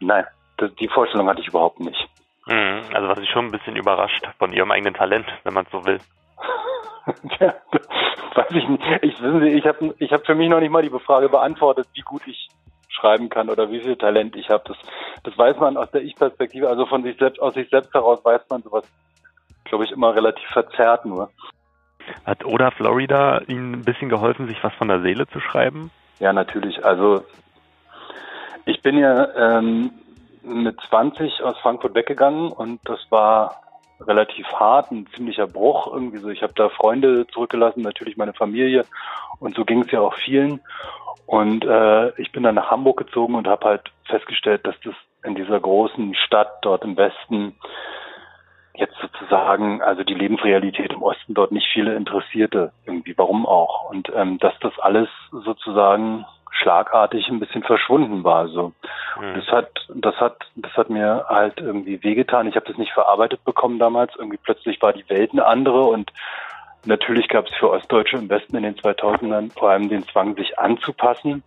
nein, 0.00 0.24
das, 0.56 0.74
die 0.76 0.88
Vorstellung 0.88 1.28
hatte 1.28 1.40
ich 1.40 1.48
überhaupt 1.48 1.80
nicht. 1.80 2.08
Mhm, 2.46 2.82
also 2.92 3.08
was 3.08 3.18
ich 3.18 3.30
schon 3.30 3.46
ein 3.46 3.50
bisschen 3.50 3.76
überrascht 3.76 4.26
von 4.38 4.52
ihrem 4.52 4.70
eigenen 4.70 4.94
Talent, 4.94 5.26
wenn 5.44 5.54
man 5.54 5.64
es 5.64 5.72
so 5.72 5.84
will. 5.86 5.98
ja, 7.40 7.54
weiß 8.34 8.50
ich 8.50 8.68
nicht. 8.68 8.82
Ich, 9.02 9.22
ich 9.22 9.66
habe 9.66 9.94
ich 9.98 10.12
hab 10.12 10.26
für 10.26 10.34
mich 10.34 10.48
noch 10.48 10.60
nicht 10.60 10.70
mal 10.70 10.82
die 10.82 10.90
Frage 10.90 11.28
beantwortet, 11.28 11.88
wie 11.94 12.02
gut 12.02 12.22
ich 12.26 12.48
schreiben 12.88 13.28
kann 13.28 13.50
oder 13.50 13.70
wie 13.70 13.80
viel 13.80 13.96
Talent 13.96 14.36
ich 14.36 14.50
habe. 14.50 14.64
Das, 14.66 14.76
das 15.22 15.36
weiß 15.36 15.56
man 15.58 15.76
aus 15.76 15.90
der 15.90 16.02
Ich-Perspektive, 16.02 16.68
also 16.68 16.86
von 16.86 17.02
sich 17.02 17.18
selbst, 17.18 17.40
aus 17.40 17.54
sich 17.54 17.68
selbst 17.70 17.92
heraus 17.92 18.24
weiß 18.24 18.42
man 18.50 18.62
sowas, 18.62 18.84
glaube 19.64 19.84
ich, 19.84 19.90
immer 19.90 20.14
relativ 20.14 20.46
verzerrt 20.50 21.04
nur. 21.04 21.30
Hat 22.26 22.44
Oda 22.44 22.70
Florida 22.70 23.40
Ihnen 23.46 23.72
ein 23.74 23.84
bisschen 23.84 24.08
geholfen, 24.08 24.46
sich 24.46 24.62
was 24.62 24.74
von 24.74 24.88
der 24.88 25.00
Seele 25.00 25.26
zu 25.28 25.40
schreiben? 25.40 25.90
Ja, 26.20 26.32
natürlich. 26.32 26.84
Also 26.84 27.24
ich 28.66 28.82
bin 28.82 28.98
ja 28.98 29.58
ähm, 29.58 29.90
mit 30.44 30.80
20 30.88 31.42
aus 31.42 31.58
Frankfurt 31.58 31.94
weggegangen 31.94 32.52
und 32.52 32.80
das 32.84 33.00
war 33.10 33.62
relativ 34.00 34.46
hart, 34.52 34.90
ein 34.90 35.06
ziemlicher 35.14 35.46
Bruch 35.46 35.86
irgendwie 35.92 36.18
so. 36.18 36.28
Ich 36.28 36.42
habe 36.42 36.52
da 36.54 36.68
Freunde 36.68 37.26
zurückgelassen, 37.28 37.82
natürlich 37.82 38.16
meine 38.16 38.34
Familie 38.34 38.84
und 39.38 39.54
so 39.54 39.64
ging 39.64 39.82
es 39.82 39.90
ja 39.90 40.00
auch 40.00 40.14
vielen. 40.14 40.60
Und 41.26 41.64
äh, 41.64 42.10
ich 42.20 42.32
bin 42.32 42.42
dann 42.42 42.54
nach 42.54 42.70
Hamburg 42.70 42.98
gezogen 42.98 43.34
und 43.34 43.46
habe 43.46 43.66
halt 43.66 43.92
festgestellt, 44.06 44.66
dass 44.66 44.76
das 44.84 44.94
in 45.22 45.34
dieser 45.34 45.58
großen 45.58 46.14
Stadt 46.14 46.58
dort 46.62 46.84
im 46.84 46.96
Westen 46.96 47.54
jetzt 48.74 48.96
sozusagen, 49.00 49.80
also 49.82 50.02
die 50.02 50.14
Lebensrealität 50.14 50.92
im 50.92 51.02
Osten 51.02 51.32
dort 51.34 51.52
nicht 51.52 51.68
viele 51.72 51.94
interessierte, 51.94 52.72
irgendwie, 52.84 53.16
warum 53.16 53.46
auch. 53.46 53.88
Und 53.88 54.10
ähm, 54.14 54.38
dass 54.38 54.52
das 54.60 54.78
alles 54.80 55.08
sozusagen 55.30 56.26
schlagartig 56.54 57.28
ein 57.28 57.40
bisschen 57.40 57.62
verschwunden 57.62 58.24
war. 58.24 58.48
So. 58.48 58.72
Mhm. 59.20 59.34
Das 59.34 59.46
hat, 59.48 59.70
das 59.94 60.16
hat, 60.16 60.36
das 60.56 60.72
hat 60.72 60.90
mir 60.90 61.26
halt 61.28 61.60
irgendwie 61.60 62.02
wehgetan. 62.02 62.46
Ich 62.46 62.56
habe 62.56 62.66
das 62.66 62.78
nicht 62.78 62.92
verarbeitet 62.92 63.44
bekommen 63.44 63.78
damals. 63.78 64.14
Irgendwie 64.16 64.38
plötzlich 64.38 64.80
war 64.82 64.92
die 64.92 65.08
Welt 65.08 65.32
eine 65.32 65.46
andere 65.46 65.82
und 65.82 66.12
natürlich 66.84 67.28
gab 67.28 67.46
es 67.46 67.54
für 67.54 67.70
Ostdeutsche 67.70 68.16
im 68.16 68.28
Westen 68.28 68.56
in 68.56 68.62
den 68.62 68.76
2000ern 68.76 69.52
vor 69.58 69.70
allem 69.70 69.88
den 69.88 70.06
Zwang, 70.06 70.36
sich 70.36 70.58
anzupassen. 70.58 71.42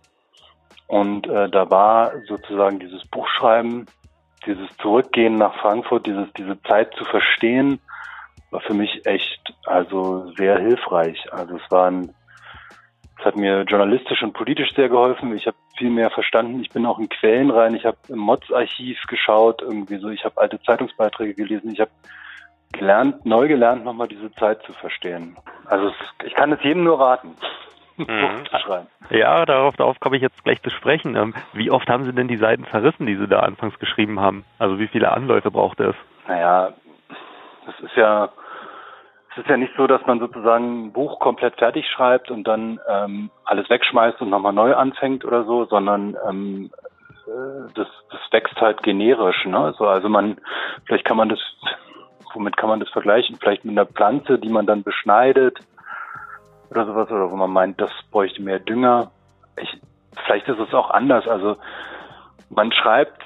Und 0.86 1.26
äh, 1.26 1.48
da 1.50 1.70
war 1.70 2.12
sozusagen 2.26 2.78
dieses 2.78 3.04
Buchschreiben, 3.06 3.86
dieses 4.46 4.74
Zurückgehen 4.78 5.36
nach 5.36 5.54
Frankfurt, 5.56 6.06
dieses, 6.06 6.32
diese 6.34 6.60
Zeit 6.62 6.94
zu 6.94 7.04
verstehen, 7.04 7.80
war 8.50 8.60
für 8.60 8.72
mich 8.72 9.04
echt 9.04 9.54
also 9.66 10.32
sehr 10.36 10.58
hilfreich. 10.58 11.30
Also 11.32 11.56
es 11.56 11.70
waren 11.70 12.14
das 13.18 13.26
hat 13.26 13.36
mir 13.36 13.62
journalistisch 13.62 14.22
und 14.22 14.32
politisch 14.32 14.72
sehr 14.74 14.88
geholfen. 14.88 15.36
Ich 15.36 15.46
habe 15.46 15.56
viel 15.76 15.90
mehr 15.90 16.10
verstanden. 16.10 16.60
Ich 16.60 16.70
bin 16.70 16.86
auch 16.86 17.00
in 17.00 17.08
Quellen 17.08 17.50
rein. 17.50 17.74
Ich 17.74 17.84
habe 17.84 17.96
im 18.08 18.18
Mods-Archiv 18.18 18.98
geschaut, 19.08 19.60
irgendwie 19.60 19.98
so. 19.98 20.08
Ich 20.08 20.24
habe 20.24 20.40
alte 20.40 20.62
Zeitungsbeiträge 20.62 21.34
gelesen. 21.34 21.72
Ich 21.72 21.80
habe 21.80 21.90
gelernt, 22.72 23.26
neu 23.26 23.48
gelernt, 23.48 23.84
nochmal 23.84 24.06
diese 24.06 24.32
Zeit 24.34 24.62
zu 24.62 24.72
verstehen. 24.72 25.36
Also 25.66 25.88
es, 25.88 25.94
ich 26.26 26.34
kann 26.34 26.52
es 26.52 26.62
jedem 26.62 26.84
nur 26.84 27.00
raten. 27.00 27.36
Mhm. 27.98 28.44
Ja, 29.10 29.44
darauf, 29.44 29.74
darauf 29.74 29.98
komme 29.98 30.14
ich 30.14 30.22
jetzt 30.22 30.44
gleich 30.44 30.62
zu 30.62 30.70
sprechen. 30.70 31.16
Ähm, 31.16 31.34
wie 31.52 31.72
oft 31.72 31.90
haben 31.90 32.04
Sie 32.04 32.12
denn 32.12 32.28
die 32.28 32.36
Seiten 32.36 32.64
zerrissen, 32.70 33.06
die 33.06 33.16
Sie 33.16 33.26
da 33.26 33.40
anfangs 33.40 33.76
geschrieben 33.80 34.20
haben? 34.20 34.44
Also 34.60 34.78
wie 34.78 34.86
viele 34.86 35.10
Anläufe 35.10 35.50
brauchte 35.50 35.82
es? 35.86 35.96
Naja, 36.28 36.74
das 37.66 37.80
ist 37.80 37.96
ja 37.96 38.28
es 39.38 39.44
ist 39.44 39.50
ja 39.50 39.56
nicht 39.56 39.72
so, 39.76 39.86
dass 39.86 40.04
man 40.06 40.18
sozusagen 40.18 40.86
ein 40.86 40.92
Buch 40.92 41.20
komplett 41.20 41.54
fertig 41.56 41.86
schreibt 41.88 42.30
und 42.30 42.42
dann 42.42 42.80
ähm, 42.88 43.30
alles 43.44 43.70
wegschmeißt 43.70 44.20
und 44.20 44.30
nochmal 44.30 44.52
neu 44.52 44.74
anfängt 44.74 45.24
oder 45.24 45.44
so, 45.44 45.64
sondern 45.66 46.16
ähm, 46.28 46.70
äh, 47.26 47.72
das, 47.74 47.86
das 48.10 48.20
wächst 48.32 48.60
halt 48.60 48.82
generisch. 48.82 49.46
Ne? 49.46 49.74
So, 49.78 49.86
also 49.86 50.08
man, 50.08 50.38
vielleicht 50.86 51.04
kann 51.04 51.16
man 51.16 51.28
das, 51.28 51.38
womit 52.34 52.56
kann 52.56 52.68
man 52.68 52.80
das 52.80 52.88
vergleichen? 52.88 53.36
Vielleicht 53.40 53.64
mit 53.64 53.78
einer 53.78 53.86
Pflanze, 53.86 54.40
die 54.40 54.48
man 54.48 54.66
dann 54.66 54.82
beschneidet 54.82 55.60
oder 56.70 56.84
sowas, 56.86 57.08
oder 57.08 57.30
wo 57.30 57.36
man 57.36 57.52
meint, 57.52 57.80
das 57.80 57.92
bräuchte 58.10 58.42
mehr 58.42 58.58
Dünger. 58.58 59.12
ich, 59.60 59.80
vielleicht 60.26 60.48
ist 60.48 60.58
es 60.58 60.74
auch 60.74 60.90
anders. 60.90 61.28
Also 61.28 61.58
man 62.50 62.72
schreibt, 62.72 63.22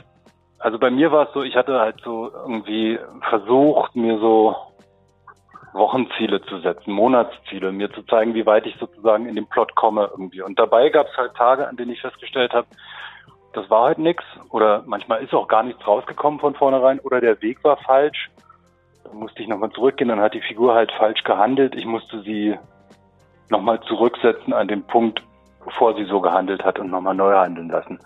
also 0.59 0.79
bei 0.79 0.91
mir 0.91 1.11
war 1.11 1.29
es 1.29 1.33
so, 1.33 1.43
ich 1.43 1.57
hatte 1.57 1.81
halt 1.81 2.03
so 2.05 2.31
irgendwie 2.31 2.99
versucht, 3.31 3.97
mir 3.97 4.19
so 4.19 4.55
Wochenziele 5.73 6.43
zu 6.43 6.61
setzen, 6.61 6.93
Monatsziele, 6.93 7.73
mir 7.73 7.91
zu 7.93 8.03
zeigen, 8.03 8.35
wie 8.35 8.47
weit 8.47 8.67
ich 8.67 8.77
sozusagen 8.77 9.27
in 9.27 9.35
den 9.35 9.47
Plot 9.47 9.75
komme 9.75 10.09
irgendwie. 10.11 10.43
Und 10.43 10.59
dabei 10.59 10.91
gab 10.91 11.09
es 11.09 11.17
halt 11.17 11.35
Tage, 11.35 11.67
an 11.67 11.77
denen 11.77 11.93
ich 11.93 12.01
festgestellt 12.01 12.53
habe, 12.53 12.67
das 13.53 13.69
war 13.71 13.85
halt 13.85 13.99
nix 13.99 14.25
oder 14.51 14.83
manchmal 14.87 15.23
ist 15.23 15.35
auch 15.35 15.49
gar 15.49 15.63
nichts 15.63 15.87
rausgekommen 15.87 16.41
von 16.41 16.55
vornherein 16.55 17.01
oder 17.01 17.21
der 17.21 17.41
Weg 17.43 17.63
war 17.65 17.77
falsch. 17.77 18.31
Dann 19.05 19.17
musste 19.17 19.43
ich 19.43 19.49
nochmal 19.49 19.71
zurückgehen, 19.71 20.09
dann 20.09 20.21
hat 20.21 20.35
die 20.35 20.41
Figur 20.41 20.75
halt 20.75 20.93
falsch 20.93 21.23
gehandelt. 21.23 21.75
Ich 21.75 21.85
musste 21.85 22.23
sie 22.23 22.57
nochmal 23.51 23.81
zurücksetzen 23.83 24.53
an 24.53 24.69
den 24.69 24.83
Punkt, 24.85 25.23
bevor 25.65 25.95
sie 25.95 26.05
so 26.05 26.21
gehandelt 26.21 26.65
hat 26.65 26.79
und 26.79 26.91
nochmal 26.91 27.15
neu 27.15 27.35
handeln 27.35 27.69
lassen. 27.69 27.99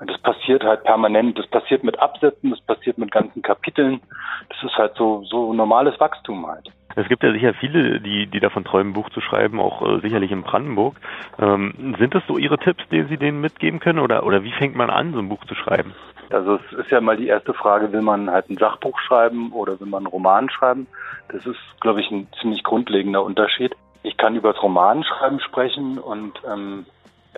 Und 0.00 0.10
das 0.10 0.20
passiert 0.20 0.64
halt 0.64 0.84
permanent. 0.84 1.38
Das 1.38 1.46
passiert 1.46 1.84
mit 1.84 1.98
Absätzen, 1.98 2.50
das 2.50 2.60
passiert 2.60 2.98
mit 2.98 3.10
ganzen 3.10 3.42
Kapiteln. 3.42 4.00
Das 4.48 4.62
ist 4.62 4.76
halt 4.76 4.94
so, 4.96 5.22
so 5.24 5.52
normales 5.52 5.98
Wachstum 6.00 6.46
halt. 6.46 6.70
Es 6.96 7.08
gibt 7.08 7.22
ja 7.22 7.32
sicher 7.32 7.54
viele, 7.54 8.00
die, 8.00 8.26
die 8.26 8.40
davon 8.40 8.64
träumen, 8.64 8.92
Buch 8.92 9.10
zu 9.10 9.20
schreiben, 9.20 9.60
auch 9.60 9.82
äh, 9.82 10.00
sicherlich 10.00 10.30
in 10.30 10.42
Brandenburg. 10.42 10.96
Ähm, 11.38 11.94
sind 11.98 12.14
das 12.14 12.22
so 12.26 12.38
Ihre 12.38 12.58
Tipps, 12.58 12.84
die 12.90 13.02
Sie 13.04 13.16
denen 13.16 13.40
mitgeben 13.40 13.80
können 13.80 13.98
oder, 13.98 14.24
oder 14.24 14.44
wie 14.44 14.52
fängt 14.52 14.76
man 14.76 14.90
an, 14.90 15.12
so 15.12 15.18
ein 15.18 15.28
Buch 15.28 15.44
zu 15.46 15.54
schreiben? 15.54 15.94
Also 16.30 16.56
es 16.56 16.78
ist 16.78 16.90
ja 16.90 17.00
mal 17.00 17.16
die 17.16 17.28
erste 17.28 17.52
Frage, 17.52 17.92
will 17.92 18.02
man 18.02 18.30
halt 18.30 18.48
ein 18.50 18.56
Sachbuch 18.56 18.98
schreiben 19.00 19.52
oder 19.52 19.78
will 19.80 19.86
man 19.86 19.98
einen 19.98 20.06
Roman 20.06 20.50
schreiben? 20.50 20.86
Das 21.28 21.44
ist, 21.46 21.60
glaube 21.80 22.00
ich, 22.00 22.10
ein 22.10 22.28
ziemlich 22.40 22.62
grundlegender 22.62 23.22
Unterschied. 23.22 23.74
Ich 24.02 24.16
kann 24.16 24.36
über 24.36 24.52
das 24.52 24.62
Romanschreiben 24.62 25.40
sprechen 25.40 25.98
und 25.98 26.40
ähm, 26.46 26.86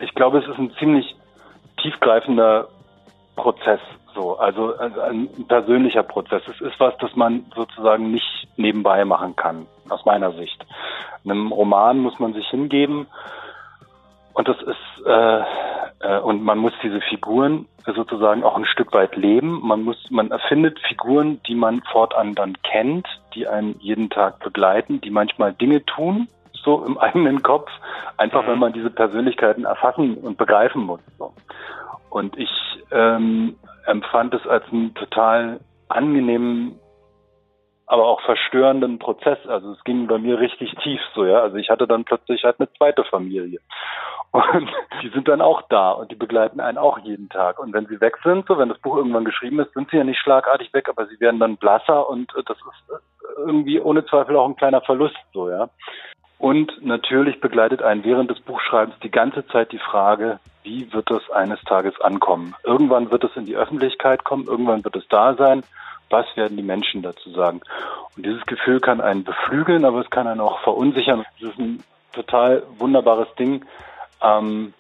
ich 0.00 0.14
glaube, 0.14 0.38
es 0.38 0.48
ist 0.48 0.58
ein 0.58 0.72
ziemlich 0.78 1.16
tiefgreifender 1.82 2.68
Prozess, 3.36 3.80
so, 4.16 4.38
also, 4.38 4.74
also 4.76 5.00
ein 5.02 5.28
persönlicher 5.46 6.02
Prozess. 6.02 6.42
Es 6.48 6.60
ist 6.60 6.80
was, 6.80 6.96
das 6.98 7.14
man 7.14 7.46
sozusagen 7.54 8.10
nicht 8.10 8.48
nebenbei 8.56 9.04
machen 9.04 9.36
kann, 9.36 9.66
aus 9.88 10.04
meiner 10.04 10.32
Sicht. 10.32 10.66
In 11.22 11.30
einem 11.30 11.52
Roman 11.52 11.98
muss 12.00 12.18
man 12.18 12.32
sich 12.32 12.48
hingeben 12.48 13.06
und 14.32 14.48
das 14.48 14.56
ist 14.62 15.06
äh, 15.06 15.42
äh, 16.00 16.18
und 16.18 16.42
man 16.42 16.58
muss 16.58 16.72
diese 16.82 17.00
Figuren 17.00 17.66
sozusagen 17.84 18.42
auch 18.42 18.56
ein 18.56 18.66
Stück 18.66 18.92
weit 18.92 19.16
leben. 19.16 19.60
Man 19.62 19.82
muss, 19.82 20.10
man 20.10 20.30
erfindet 20.30 20.78
Figuren, 20.80 21.40
die 21.46 21.54
man 21.54 21.82
fortan 21.92 22.34
dann 22.34 22.56
kennt, 22.62 23.06
die 23.34 23.46
einen 23.46 23.78
jeden 23.80 24.10
Tag 24.10 24.40
begleiten, 24.40 25.00
die 25.00 25.10
manchmal 25.10 25.52
Dinge 25.52 25.84
tun, 25.84 26.28
so 26.52 26.84
im 26.84 26.98
eigenen 26.98 27.42
Kopf, 27.42 27.70
einfach 28.16 28.42
mhm. 28.42 28.48
wenn 28.48 28.58
man 28.58 28.72
diese 28.72 28.90
Persönlichkeiten 28.90 29.64
erfassen 29.64 30.16
und 30.16 30.36
begreifen 30.36 30.82
muss. 30.82 31.00
So. 31.18 31.32
Und 32.10 32.36
ich 32.38 32.50
ähm, 32.90 33.56
empfand 33.86 34.34
es 34.34 34.46
als 34.46 34.64
einen 34.70 34.94
total 34.94 35.60
angenehmen, 35.88 36.78
aber 37.86 38.06
auch 38.06 38.20
verstörenden 38.22 38.98
Prozess. 38.98 39.38
Also 39.46 39.72
es 39.72 39.84
ging 39.84 40.06
bei 40.06 40.18
mir 40.18 40.40
richtig 40.40 40.74
tief 40.82 41.00
so, 41.14 41.24
ja. 41.24 41.40
Also 41.40 41.56
ich 41.56 41.70
hatte 41.70 41.86
dann 41.86 42.04
plötzlich 42.04 42.44
halt 42.44 42.58
eine 42.58 42.72
zweite 42.72 43.04
Familie. 43.04 43.60
Und 44.32 44.68
die 45.02 45.08
sind 45.10 45.28
dann 45.28 45.40
auch 45.40 45.62
da 45.68 45.92
und 45.92 46.10
die 46.10 46.16
begleiten 46.16 46.60
einen 46.60 46.78
auch 46.78 46.98
jeden 46.98 47.28
Tag. 47.28 47.58
Und 47.58 47.72
wenn 47.72 47.86
sie 47.86 48.00
weg 48.00 48.18
sind, 48.24 48.46
so 48.46 48.58
wenn 48.58 48.68
das 48.68 48.78
Buch 48.78 48.96
irgendwann 48.96 49.24
geschrieben 49.24 49.60
ist, 49.60 49.72
sind 49.72 49.90
sie 49.90 49.96
ja 49.96 50.04
nicht 50.04 50.18
schlagartig 50.18 50.72
weg, 50.74 50.88
aber 50.88 51.06
sie 51.06 51.20
werden 51.20 51.40
dann 51.40 51.56
blasser 51.56 52.08
und 52.08 52.32
das 52.46 52.56
ist 52.56 53.02
irgendwie 53.38 53.80
ohne 53.80 54.04
Zweifel 54.06 54.36
auch 54.36 54.48
ein 54.48 54.56
kleiner 54.56 54.80
Verlust 54.80 55.16
so, 55.32 55.48
ja. 55.50 55.68
Und 56.38 56.84
natürlich 56.84 57.40
begleitet 57.40 57.82
einen 57.82 58.04
während 58.04 58.30
des 58.30 58.40
Buchschreibens 58.40 58.98
die 59.02 59.10
ganze 59.10 59.46
Zeit 59.46 59.72
die 59.72 59.78
Frage, 59.78 60.38
wie 60.64 60.92
wird 60.92 61.10
es 61.10 61.30
eines 61.30 61.60
Tages 61.62 61.98
ankommen? 62.00 62.54
Irgendwann 62.64 63.10
wird 63.10 63.24
es 63.24 63.36
in 63.36 63.46
die 63.46 63.56
Öffentlichkeit 63.56 64.24
kommen, 64.24 64.46
irgendwann 64.46 64.84
wird 64.84 64.96
es 64.96 65.08
da 65.08 65.34
sein. 65.34 65.62
Was 66.10 66.26
werden 66.36 66.56
die 66.56 66.62
Menschen 66.62 67.02
dazu 67.02 67.30
sagen? 67.30 67.60
Und 68.16 68.26
dieses 68.26 68.44
Gefühl 68.46 68.80
kann 68.80 69.00
einen 69.00 69.24
beflügeln, 69.24 69.84
aber 69.84 70.00
es 70.00 70.10
kann 70.10 70.26
einen 70.26 70.40
auch 70.40 70.60
verunsichern. 70.60 71.24
Es 71.36 71.48
ist 71.48 71.58
ein 71.58 71.82
total 72.12 72.62
wunderbares 72.78 73.28
Ding, 73.36 73.64
ähm, 74.22 74.72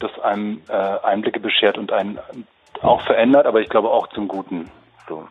das 0.00 0.18
einem 0.20 0.62
äh, 0.68 0.72
Einblicke 0.72 1.40
beschert 1.40 1.78
und 1.78 1.92
einen 1.92 2.18
auch 2.82 3.00
verändert, 3.02 3.46
aber 3.46 3.60
ich 3.60 3.68
glaube 3.68 3.90
auch 3.90 4.08
zum 4.08 4.28
Guten. 4.28 4.70
So. 5.08 5.28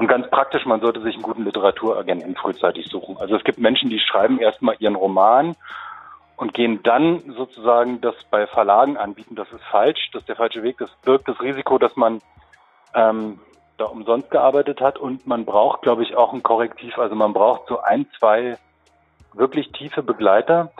Und 0.00 0.06
ganz 0.06 0.30
praktisch, 0.30 0.64
man 0.64 0.80
sollte 0.80 1.02
sich 1.02 1.12
einen 1.12 1.22
guten 1.22 1.44
Literaturagenten 1.44 2.34
frühzeitig 2.34 2.88
suchen. 2.88 3.18
Also 3.18 3.36
es 3.36 3.44
gibt 3.44 3.58
Menschen, 3.58 3.90
die 3.90 3.98
schreiben 3.98 4.38
erstmal 4.38 4.76
ihren 4.78 4.94
Roman 4.94 5.56
und 6.38 6.54
gehen 6.54 6.82
dann 6.82 7.20
sozusagen 7.36 8.00
das 8.00 8.14
bei 8.30 8.46
Verlagen 8.46 8.96
anbieten. 8.96 9.34
Das 9.34 9.52
ist 9.52 9.62
falsch, 9.70 10.08
das 10.14 10.22
ist 10.22 10.28
der 10.30 10.36
falsche 10.36 10.62
Weg. 10.62 10.78
Das 10.78 10.90
birgt 11.04 11.28
das 11.28 11.38
Risiko, 11.42 11.76
dass 11.76 11.96
man 11.96 12.22
ähm, 12.94 13.40
da 13.76 13.84
umsonst 13.84 14.30
gearbeitet 14.30 14.80
hat 14.80 14.96
und 14.96 15.26
man 15.26 15.44
braucht, 15.44 15.82
glaube 15.82 16.02
ich, 16.02 16.16
auch 16.16 16.32
ein 16.32 16.42
Korrektiv. 16.42 16.96
Also 16.96 17.14
man 17.14 17.34
braucht 17.34 17.68
so 17.68 17.82
ein, 17.82 18.06
zwei 18.18 18.56
wirklich 19.34 19.70
tiefe 19.72 20.02
Begleiter, 20.02 20.72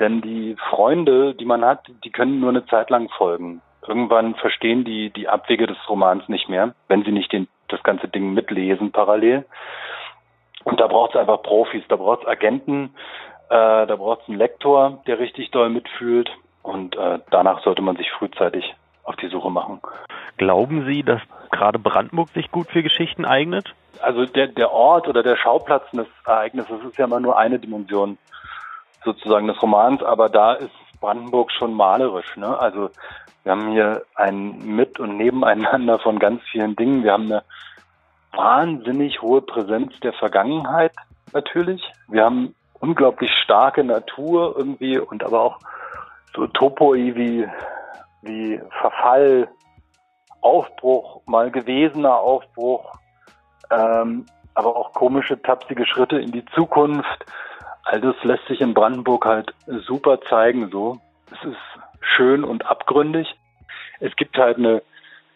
denn 0.00 0.20
die 0.20 0.56
Freunde, 0.68 1.36
die 1.36 1.44
man 1.44 1.64
hat, 1.64 1.86
die 2.02 2.10
können 2.10 2.40
nur 2.40 2.50
eine 2.50 2.66
Zeit 2.66 2.90
lang 2.90 3.08
folgen. 3.08 3.62
Irgendwann 3.86 4.34
verstehen 4.34 4.84
die 4.84 5.10
die 5.10 5.28
Abwege 5.28 5.68
des 5.68 5.76
Romans 5.88 6.28
nicht 6.28 6.48
mehr, 6.48 6.74
wenn 6.88 7.04
sie 7.04 7.12
nicht 7.12 7.30
den 7.30 7.46
das 7.74 7.82
ganze 7.82 8.08
Ding 8.08 8.32
mitlesen 8.34 8.92
parallel. 8.92 9.44
Und 10.64 10.80
da 10.80 10.86
braucht 10.86 11.14
es 11.14 11.20
einfach 11.20 11.42
Profis, 11.42 11.84
da 11.88 11.96
braucht 11.96 12.22
es 12.22 12.28
Agenten, 12.28 12.94
äh, 13.50 13.86
da 13.86 13.96
braucht 13.96 14.22
es 14.22 14.28
einen 14.28 14.38
Lektor, 14.38 15.02
der 15.06 15.18
richtig 15.18 15.50
doll 15.50 15.68
mitfühlt. 15.68 16.30
Und 16.62 16.96
äh, 16.96 17.18
danach 17.30 17.62
sollte 17.62 17.82
man 17.82 17.96
sich 17.96 18.10
frühzeitig 18.12 18.74
auf 19.02 19.16
die 19.16 19.28
Suche 19.28 19.50
machen. 19.50 19.80
Glauben 20.38 20.86
Sie, 20.86 21.02
dass 21.02 21.20
gerade 21.50 21.78
Brandenburg 21.78 22.30
sich 22.30 22.50
gut 22.50 22.68
für 22.68 22.82
Geschichten 22.82 23.24
eignet? 23.24 23.74
Also 24.00 24.24
der, 24.24 24.48
der 24.48 24.72
Ort 24.72 25.06
oder 25.06 25.22
der 25.22 25.36
Schauplatz 25.36 25.88
des 25.92 26.06
Ereignisses 26.26 26.82
ist 26.84 26.98
ja 26.98 27.04
immer 27.04 27.20
nur 27.20 27.38
eine 27.38 27.58
Dimension 27.58 28.18
sozusagen 29.04 29.46
des 29.46 29.62
Romans, 29.62 30.02
aber 30.02 30.30
da 30.30 30.54
ist 30.54 30.72
Brandenburg 31.04 31.52
schon 31.52 31.74
malerisch. 31.74 32.34
Ne? 32.36 32.58
Also 32.58 32.88
wir 33.42 33.52
haben 33.52 33.72
hier 33.72 34.04
ein 34.14 34.58
Mit- 34.64 34.98
und 34.98 35.18
Nebeneinander 35.18 35.98
von 35.98 36.18
ganz 36.18 36.42
vielen 36.50 36.76
Dingen. 36.76 37.04
Wir 37.04 37.12
haben 37.12 37.30
eine 37.30 37.42
wahnsinnig 38.32 39.20
hohe 39.20 39.42
Präsenz 39.42 39.92
der 40.00 40.14
Vergangenheit 40.14 40.92
natürlich. 41.34 41.82
Wir 42.08 42.24
haben 42.24 42.54
unglaublich 42.80 43.30
starke 43.42 43.84
Natur 43.84 44.54
irgendwie 44.56 44.98
und 44.98 45.22
aber 45.22 45.42
auch 45.42 45.58
so 46.34 46.46
Topoi 46.46 47.14
wie, 47.14 47.46
wie 48.22 48.60
Verfall, 48.80 49.48
Aufbruch, 50.40 51.20
mal 51.26 51.50
gewesener 51.50 52.16
Aufbruch, 52.16 52.92
ähm, 53.70 54.24
aber 54.54 54.74
auch 54.74 54.94
komische, 54.94 55.40
tapsige 55.40 55.86
Schritte 55.86 56.18
in 56.18 56.32
die 56.32 56.44
Zukunft. 56.46 57.26
All 57.84 58.00
das 58.00 58.14
lässt 58.22 58.46
sich 58.48 58.60
in 58.60 58.74
Brandenburg 58.74 59.26
halt 59.26 59.54
super 59.66 60.20
zeigen 60.22 60.70
so. 60.70 60.98
Es 61.30 61.48
ist 61.48 61.56
schön 62.16 62.44
und 62.44 62.66
abgründig. 62.66 63.34
Es 64.00 64.14
gibt 64.16 64.36
halt 64.36 64.58
eine, 64.58 64.82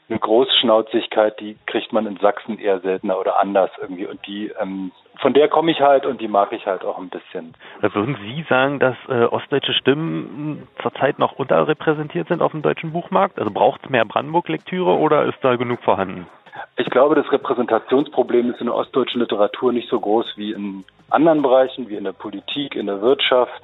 eine 0.09 0.19
Großschnauzigkeit, 0.19 1.39
die 1.41 1.57
kriegt 1.67 1.93
man 1.93 2.07
in 2.07 2.17
Sachsen 2.17 2.59
eher 2.59 2.81
seltener 2.81 3.19
oder 3.19 3.41
anders 3.41 3.71
irgendwie. 3.81 4.07
Und 4.07 4.27
die, 4.27 4.53
ähm, 4.61 4.93
von 5.21 5.35
der 5.35 5.49
komme 5.49 5.73
ich 5.73 5.81
halt 5.81 6.07
und 6.07 6.21
die 6.21 6.29
mag 6.29 6.53
ich 6.53 6.67
halt 6.67 6.85
auch 6.85 6.99
ein 6.99 7.11
bisschen. 7.11 7.55
Würden 7.81 8.17
Sie 8.23 8.45
sagen, 8.49 8.79
dass 8.79 8.97
äh, 9.09 9.25
ostdeutsche 9.25 9.75
Stimmen 9.75 10.69
zurzeit 10.81 11.19
noch 11.19 11.33
unterrepräsentiert 11.33 12.29
sind 12.29 12.41
auf 12.41 12.53
dem 12.53 12.63
deutschen 12.63 12.93
Buchmarkt? 12.93 13.39
Also 13.39 13.51
braucht 13.51 13.85
es 13.85 13.91
mehr 13.91 14.05
Brandenburg-Lektüre 14.05 14.97
oder 14.97 15.25
ist 15.25 15.39
da 15.43 15.57
genug 15.57 15.83
vorhanden? 15.83 16.27
Ich 16.77 16.91
glaube, 16.91 17.15
das 17.15 17.31
Repräsentationsproblem 17.31 18.51
ist 18.51 18.61
in 18.61 18.67
der 18.67 18.75
ostdeutschen 18.75 19.21
Literatur 19.21 19.73
nicht 19.73 19.89
so 19.89 20.01
groß 20.01 20.35
wie 20.37 20.53
in 20.53 20.85
anderen 21.11 21.43
Bereichen, 21.43 21.89
wie 21.89 21.97
in 21.97 22.05
der 22.05 22.13
Politik, 22.13 22.75
in 22.75 22.87
der 22.87 23.01
Wirtschaft. 23.01 23.63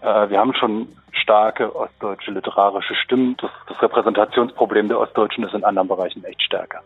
Äh, 0.00 0.28
wir 0.28 0.38
haben 0.38 0.54
schon 0.54 0.88
starke 1.12 1.74
ostdeutsche 1.74 2.30
literarische 2.30 2.94
Stimmen. 2.94 3.36
Das, 3.40 3.50
das, 3.68 3.80
Repräsentationsproblem 3.82 4.88
der 4.88 5.00
Ostdeutschen 5.00 5.44
ist 5.44 5.54
in 5.54 5.64
anderen 5.64 5.88
Bereichen 5.88 6.24
echt 6.24 6.42
stärker. 6.42 6.80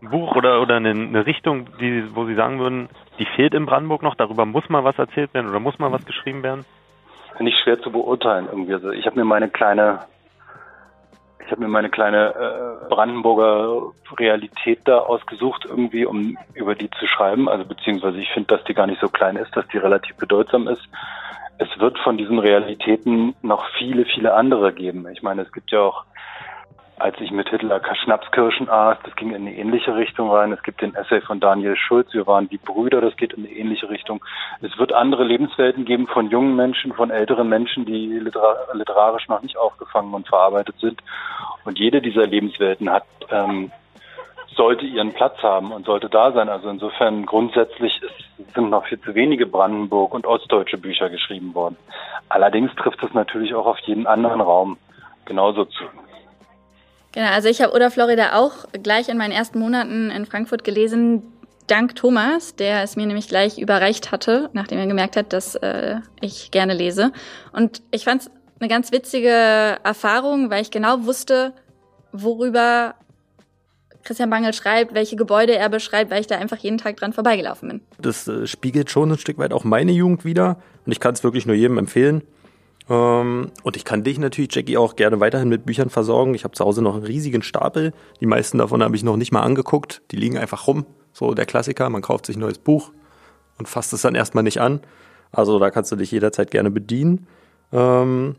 Ein 0.00 0.10
Buch 0.10 0.34
oder, 0.34 0.60
oder 0.60 0.76
eine, 0.76 0.90
eine 0.90 1.26
Richtung, 1.26 1.66
die, 1.78 2.04
wo 2.14 2.24
Sie 2.24 2.34
sagen 2.34 2.58
würden, 2.58 2.88
die 3.18 3.26
fehlt 3.26 3.54
in 3.54 3.66
Brandenburg 3.66 4.02
noch, 4.02 4.14
darüber 4.14 4.46
muss 4.46 4.68
mal 4.68 4.84
was 4.84 4.98
erzählt 4.98 5.32
werden 5.34 5.48
oder 5.48 5.60
muss 5.60 5.78
mal 5.78 5.92
was 5.92 6.04
geschrieben 6.04 6.42
werden? 6.42 6.64
Finde 7.36 7.52
ich 7.52 7.58
schwer 7.62 7.80
zu 7.80 7.90
beurteilen 7.90 8.46
irgendwie. 8.50 8.74
Also 8.74 8.90
ich 8.90 9.06
habe 9.06 9.16
mir 9.16 9.24
meine 9.24 9.48
kleine 9.48 10.00
ich 11.44 11.50
habe 11.50 11.62
mir 11.62 11.68
meine 11.68 11.90
kleine 11.90 12.34
äh, 12.34 12.88
Brandenburger 12.88 13.92
Realität 14.18 14.80
da 14.84 14.98
ausgesucht, 14.98 15.64
irgendwie, 15.68 16.04
um 16.06 16.38
über 16.54 16.74
die 16.74 16.90
zu 16.90 17.06
schreiben. 17.06 17.48
Also 17.48 17.64
beziehungsweise 17.64 18.18
ich 18.18 18.30
finde, 18.30 18.56
dass 18.56 18.64
die 18.64 18.74
gar 18.74 18.86
nicht 18.86 19.00
so 19.00 19.08
klein 19.08 19.36
ist, 19.36 19.54
dass 19.56 19.66
die 19.68 19.78
relativ 19.78 20.16
bedeutsam 20.16 20.68
ist 20.68 20.88
es 21.58 21.78
wird 21.78 21.98
von 21.98 22.16
diesen 22.16 22.38
Realitäten 22.38 23.34
noch 23.42 23.64
viele, 23.78 24.04
viele 24.04 24.34
andere 24.34 24.72
geben. 24.72 25.06
Ich 25.12 25.22
meine, 25.22 25.42
es 25.42 25.52
gibt 25.52 25.70
ja 25.70 25.80
auch 25.80 26.04
als 26.98 27.20
ich 27.20 27.30
mit 27.30 27.48
Hitler 27.48 27.80
Schnapskirschen 27.94 28.68
aß, 28.68 28.98
das 29.02 29.16
ging 29.16 29.30
in 29.30 29.46
eine 29.46 29.54
ähnliche 29.54 29.94
Richtung 29.96 30.30
rein. 30.30 30.52
Es 30.52 30.62
gibt 30.62 30.82
den 30.82 30.94
Essay 30.94 31.20
von 31.20 31.40
Daniel 31.40 31.76
Schulz, 31.76 32.12
wir 32.12 32.26
waren 32.26 32.48
die 32.48 32.58
Brüder, 32.58 33.00
das 33.00 33.16
geht 33.16 33.32
in 33.32 33.44
eine 33.44 33.52
ähnliche 33.52 33.88
Richtung. 33.90 34.24
Es 34.60 34.78
wird 34.78 34.92
andere 34.92 35.24
Lebenswelten 35.24 35.84
geben 35.84 36.06
von 36.06 36.30
jungen 36.30 36.54
Menschen, 36.54 36.92
von 36.92 37.10
älteren 37.10 37.48
Menschen, 37.48 37.84
die 37.86 38.20
literarisch 38.72 39.28
noch 39.28 39.42
nicht 39.42 39.56
aufgefangen 39.56 40.14
und 40.14 40.28
verarbeitet 40.28 40.76
sind. 40.78 41.02
Und 41.64 41.78
jede 41.78 42.00
dieser 42.00 42.26
Lebenswelten 42.26 42.90
hat 42.90 43.04
ähm, 43.30 43.72
sollte 44.54 44.84
ihren 44.84 45.12
Platz 45.12 45.42
haben 45.42 45.72
und 45.72 45.86
sollte 45.86 46.08
da 46.08 46.32
sein. 46.32 46.48
Also 46.48 46.68
insofern 46.68 47.26
grundsätzlich 47.26 48.00
ist, 48.02 48.54
sind 48.54 48.70
noch 48.70 48.86
viel 48.86 49.00
zu 49.00 49.14
wenige 49.14 49.46
Brandenburg- 49.46 50.14
und 50.14 50.26
ostdeutsche 50.26 50.78
Bücher 50.78 51.08
geschrieben 51.08 51.54
worden. 51.54 51.76
Allerdings 52.28 52.74
trifft 52.76 53.02
es 53.02 53.14
natürlich 53.14 53.54
auch 53.54 53.66
auf 53.66 53.78
jeden 53.80 54.06
anderen 54.06 54.40
Raum 54.40 54.78
genauso 55.24 55.64
zu. 55.64 55.84
Genau, 57.12 57.28
also 57.28 57.48
ich 57.48 57.60
habe 57.60 57.72
Oder 57.74 57.90
Florida 57.90 58.38
auch 58.38 58.66
gleich 58.82 59.08
in 59.08 59.18
meinen 59.18 59.32
ersten 59.32 59.58
Monaten 59.58 60.10
in 60.10 60.26
Frankfurt 60.26 60.64
gelesen, 60.64 61.22
dank 61.66 61.94
Thomas, 61.94 62.56
der 62.56 62.82
es 62.82 62.96
mir 62.96 63.06
nämlich 63.06 63.28
gleich 63.28 63.58
überreicht 63.58 64.12
hatte, 64.12 64.50
nachdem 64.52 64.78
er 64.78 64.86
gemerkt 64.86 65.16
hat, 65.16 65.32
dass 65.32 65.54
äh, 65.56 65.96
ich 66.20 66.50
gerne 66.50 66.74
lese. 66.74 67.12
Und 67.52 67.82
ich 67.90 68.04
fand 68.04 68.22
es 68.22 68.30
eine 68.60 68.68
ganz 68.68 68.92
witzige 68.92 69.28
Erfahrung, 69.28 70.50
weil 70.50 70.62
ich 70.62 70.70
genau 70.70 71.04
wusste, 71.04 71.52
worüber 72.12 72.94
Christian 74.04 74.30
Bangel 74.30 74.52
schreibt, 74.52 74.94
welche 74.94 75.16
Gebäude 75.16 75.54
er 75.54 75.68
beschreibt, 75.68 76.10
weil 76.10 76.20
ich 76.20 76.26
da 76.26 76.36
einfach 76.36 76.58
jeden 76.58 76.78
Tag 76.78 76.96
dran 76.96 77.12
vorbeigelaufen 77.12 77.68
bin. 77.68 77.80
Das 77.98 78.26
äh, 78.26 78.46
spiegelt 78.46 78.90
schon 78.90 79.12
ein 79.12 79.18
Stück 79.18 79.38
weit 79.38 79.52
auch 79.52 79.64
meine 79.64 79.92
Jugend 79.92 80.24
wieder 80.24 80.58
und 80.86 80.92
ich 80.92 81.00
kann 81.00 81.14
es 81.14 81.22
wirklich 81.22 81.46
nur 81.46 81.56
jedem 81.56 81.78
empfehlen. 81.78 82.22
Ähm, 82.92 83.50
und 83.62 83.76
ich 83.76 83.86
kann 83.86 84.04
dich 84.04 84.18
natürlich, 84.18 84.54
Jackie, 84.54 84.76
auch 84.76 84.96
gerne 84.96 85.18
weiterhin 85.18 85.48
mit 85.48 85.64
Büchern 85.64 85.88
versorgen. 85.88 86.34
Ich 86.34 86.44
habe 86.44 86.54
zu 86.54 86.62
Hause 86.62 86.82
noch 86.82 86.94
einen 86.94 87.04
riesigen 87.04 87.42
Stapel. 87.42 87.94
Die 88.20 88.26
meisten 88.26 88.58
davon 88.58 88.82
habe 88.82 88.94
ich 88.94 89.02
noch 89.02 89.16
nicht 89.16 89.32
mal 89.32 89.40
angeguckt. 89.40 90.02
Die 90.10 90.16
liegen 90.16 90.36
einfach 90.36 90.66
rum. 90.66 90.84
So 91.14 91.32
der 91.32 91.46
Klassiker, 91.46 91.88
man 91.88 92.02
kauft 92.02 92.26
sich 92.26 92.36
ein 92.36 92.40
neues 92.40 92.58
Buch 92.58 92.92
und 93.58 93.66
fasst 93.66 93.94
es 93.94 94.02
dann 94.02 94.14
erstmal 94.14 94.44
nicht 94.44 94.60
an. 94.60 94.80
Also 95.30 95.58
da 95.58 95.70
kannst 95.70 95.90
du 95.90 95.96
dich 95.96 96.10
jederzeit 96.10 96.50
gerne 96.50 96.70
bedienen. 96.70 97.26
Ähm, 97.72 98.36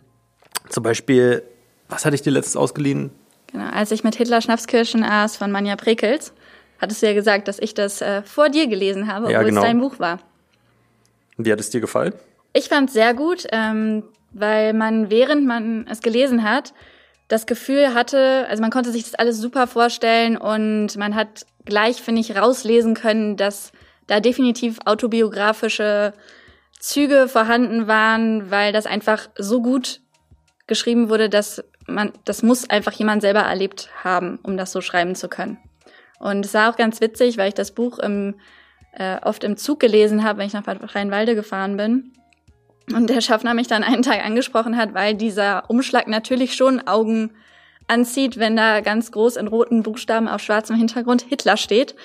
zum 0.70 0.84
Beispiel, 0.84 1.42
was 1.90 2.06
hatte 2.06 2.14
ich 2.14 2.22
dir 2.22 2.32
letztens 2.32 2.56
ausgeliehen? 2.56 3.10
Genau, 3.52 3.70
als 3.72 3.92
ich 3.92 4.04
mit 4.04 4.16
Hitler 4.16 4.42
Schnapskirschen 4.42 5.04
aß 5.04 5.36
von 5.36 5.52
Manja 5.52 5.76
Prekels, 5.76 6.32
hattest 6.80 7.02
du 7.02 7.08
ja 7.08 7.14
gesagt, 7.14 7.48
dass 7.48 7.58
ich 7.58 7.74
das 7.74 8.02
äh, 8.02 8.22
vor 8.22 8.50
dir 8.50 8.68
gelesen 8.68 9.08
habe, 9.08 9.26
obwohl 9.26 9.34
ja, 9.34 9.44
genau. 9.44 9.62
es 9.62 9.68
dein 9.68 9.80
Buch 9.80 9.98
war. 9.98 10.20
Wie 11.38 11.52
hat 11.52 11.60
es 11.60 11.72
dir 11.72 11.82
gefallen? 11.82 12.14
Ich 12.54 12.70
fand 12.70 12.90
es 12.90 12.94
sehr 12.94 13.16
gut, 13.16 13.48
ähm, 13.52 14.04
weil 14.34 14.74
man, 14.74 15.10
während 15.10 15.46
man 15.46 15.88
es 15.88 16.02
gelesen 16.02 16.44
hat, 16.44 16.74
das 17.28 17.46
Gefühl 17.46 17.94
hatte, 17.94 18.46
also 18.50 18.62
man 18.62 18.72
konnte 18.72 18.92
sich 18.92 19.04
das 19.04 19.16
alles 19.16 19.38
super 19.38 19.68
vorstellen 19.68 20.38
und 20.38 20.98
man 20.98 21.16
hat 21.16 21.46
gleich, 21.66 22.02
finde 22.02 22.22
ich, 22.22 22.36
rauslesen 22.36 22.94
können, 22.94 23.38
dass 23.38 23.72
da 24.08 24.20
definitiv 24.20 24.80
autobiografische 24.86 26.14
Züge 26.80 27.28
vorhanden 27.30 27.88
waren, 27.88 28.52
weil 28.52 28.74
das 28.74 28.86
einfach 28.86 29.30
so 29.38 29.62
gut 29.62 30.02
geschrieben 30.68 31.10
wurde, 31.10 31.30
dass 31.30 31.64
man, 31.88 32.12
das 32.26 32.44
muss 32.44 32.70
einfach 32.70 32.92
jemand 32.92 33.22
selber 33.22 33.42
erlebt 33.42 33.90
haben, 34.04 34.40
um 34.44 34.58
das 34.58 34.72
so 34.72 34.82
schreiben 34.82 35.16
zu 35.16 35.30
können. 35.30 35.58
Und 36.20 36.46
es 36.46 36.54
war 36.54 36.70
auch 36.70 36.78
ganz 36.78 37.02
witzig, 37.02 37.38
weil 37.38 37.50
ich 37.50 37.54
das 37.54 37.72
Buch 37.72 38.00
im, 38.00 38.36
äh, 38.94 39.18
oft 39.22 39.44
im 39.44 39.58
Zug 39.58 39.80
gelesen 39.80 40.24
habe, 40.24 40.40
wenn 40.40 40.48
ich 40.48 40.54
nach 40.54 40.66
Rheinwalde 40.68 41.36
gefahren 41.36 41.78
bin. 41.78 42.14
Und 42.92 43.10
der 43.10 43.22
Schaffner 43.22 43.54
mich 43.54 43.68
dann 43.68 43.84
einen 43.84 44.04
Tag 44.04 44.26
angesprochen 44.26 44.78
hat, 44.78 44.94
weil 44.94 45.16
dieser 45.16 45.70
Umschlag 45.70 46.08
natürlich 46.08 46.56
schon 46.56 46.86
Augen 46.86 47.32
anzieht, 47.88 48.38
wenn 48.38 48.56
da 48.56 48.82
ganz 48.82 49.12
groß 49.12 49.38
in 49.38 49.48
roten 49.48 49.84
Buchstaben 49.84 50.28
auf 50.28 50.42
schwarzem 50.42 50.76
Hintergrund 50.76 51.22
Hitler 51.22 51.58
steht. 51.58 51.96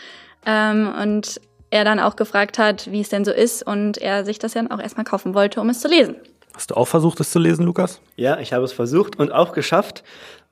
Ähm, 0.47 0.93
und 1.01 1.41
er 1.71 1.85
dann 1.85 2.01
auch 2.01 2.17
gefragt 2.17 2.59
hat, 2.59 2.91
wie 2.91 3.01
es 3.01 3.09
denn 3.09 3.25
so 3.25 3.33
ist 3.33 3.63
und 3.63 3.99
er 3.99 4.25
sich 4.25 4.39
das 4.39 4.53
dann 4.53 4.71
auch 4.71 4.81
erstmal 4.81 5.05
kaufen 5.05 5.35
wollte, 5.35 5.61
um 5.61 5.69
es 5.69 5.81
zu 5.81 5.89
lesen. 5.89 6.17
Hast 6.55 6.71
du 6.71 6.75
auch 6.75 6.89
versucht, 6.89 7.21
es 7.21 7.31
zu 7.31 7.39
lesen, 7.39 7.67
Lukas? 7.67 8.01
Ja, 8.17 8.39
ich 8.41 8.53
habe 8.53 8.65
es 8.65 8.73
versucht 8.73 9.19
und 9.19 9.31
auch 9.31 9.53
geschafft. 9.53 10.03